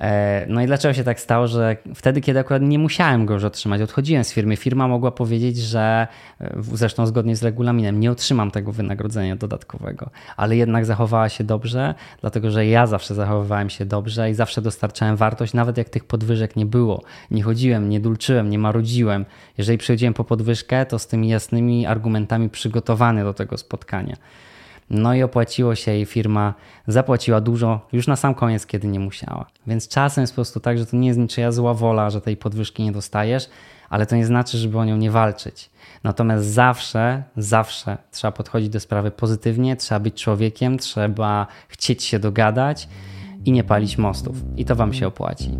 E, 0.00 0.46
no 0.48 0.62
i 0.62 0.66
dlaczego 0.66 0.94
się 0.94 1.04
tak 1.04 1.20
stało, 1.20 1.46
że 1.46 1.76
wtedy, 1.94 2.20
kiedy 2.20 2.40
akurat 2.40 2.62
nie 2.62 2.78
musiałem 2.78 3.26
go 3.26 3.34
już 3.34 3.44
otrzymać, 3.44 3.82
odchodziłem 3.82 4.24
z 4.24 4.32
firmy, 4.32 4.56
firma 4.56 4.88
mogła 4.88 5.10
powiedzieć, 5.10 5.58
że 5.58 6.06
e, 6.40 6.54
zresztą 6.72 7.06
zgodnie 7.06 7.36
z 7.36 7.42
regulaminem 7.42 8.00
nie 8.00 8.10
otrzymam 8.10 8.50
tego 8.50 8.72
wynagrodzenia 8.72 9.36
dodatkowego, 9.36 10.10
ale 10.36 10.56
jednak 10.56 10.84
zachowała 10.84 11.28
się 11.28 11.44
dobrze, 11.44 11.94
dlatego 12.20 12.50
że 12.50 12.66
ja 12.66 12.86
zawsze 12.86 13.14
zachowywałem 13.14 13.70
się 13.70 13.84
dobrze 13.84 14.30
i 14.30 14.34
zawsze 14.34 14.62
dostarczałem 14.62 15.16
wartość, 15.16 15.54
nawet 15.54 15.78
jak 15.78 15.88
tych 15.88 16.04
podwyżek 16.04 16.56
nie 16.56 16.66
było. 16.66 17.02
Nie 17.30 17.42
chodziłem, 17.42 17.88
nie 17.88 18.00
dulczyłem, 18.00 18.50
nie 18.50 18.58
marudziłem. 18.58 19.24
Jeżeli 19.58 19.78
przychodziłem 19.78 20.14
po 20.14 20.24
podwyżkę, 20.24 20.86
to 20.86 20.98
z 20.98 21.06
tymi 21.06 21.28
jasnymi 21.28 21.86
argumentami 21.86 22.48
przygotowany 22.48 23.24
do 23.24 23.34
tego 23.34 23.58
spotkania. 23.58 24.16
No 24.90 25.14
i 25.14 25.22
opłaciło 25.22 25.74
się 25.74 25.96
i 25.96 26.06
firma 26.06 26.54
zapłaciła 26.86 27.40
dużo 27.40 27.86
już 27.92 28.06
na 28.06 28.16
sam 28.16 28.34
koniec, 28.34 28.66
kiedy 28.66 28.88
nie 28.88 29.00
musiała. 29.00 29.46
Więc 29.66 29.88
czasem 29.88 30.22
jest 30.22 30.32
po 30.32 30.34
prostu 30.34 30.60
tak, 30.60 30.78
że 30.78 30.86
to 30.86 30.96
nie 30.96 31.08
jest 31.08 31.20
niczyja 31.20 31.52
zła 31.52 31.74
wola, 31.74 32.10
że 32.10 32.20
tej 32.20 32.36
podwyżki 32.36 32.82
nie 32.82 32.92
dostajesz, 32.92 33.50
ale 33.90 34.06
to 34.06 34.16
nie 34.16 34.26
znaczy, 34.26 34.58
żeby 34.58 34.78
o 34.78 34.84
nią 34.84 34.96
nie 34.96 35.10
walczyć. 35.10 35.70
Natomiast 36.04 36.46
zawsze, 36.46 37.22
zawsze 37.36 37.98
trzeba 38.10 38.32
podchodzić 38.32 38.68
do 38.68 38.80
sprawy 38.80 39.10
pozytywnie, 39.10 39.76
trzeba 39.76 40.00
być 40.00 40.22
człowiekiem, 40.22 40.78
trzeba 40.78 41.46
chcieć 41.68 42.04
się 42.04 42.18
dogadać 42.18 42.88
i 43.44 43.52
nie 43.52 43.64
palić 43.64 43.98
mostów. 43.98 44.36
I 44.56 44.64
to 44.64 44.76
Wam 44.76 44.94
się 44.94 45.06
opłaci. 45.06 45.50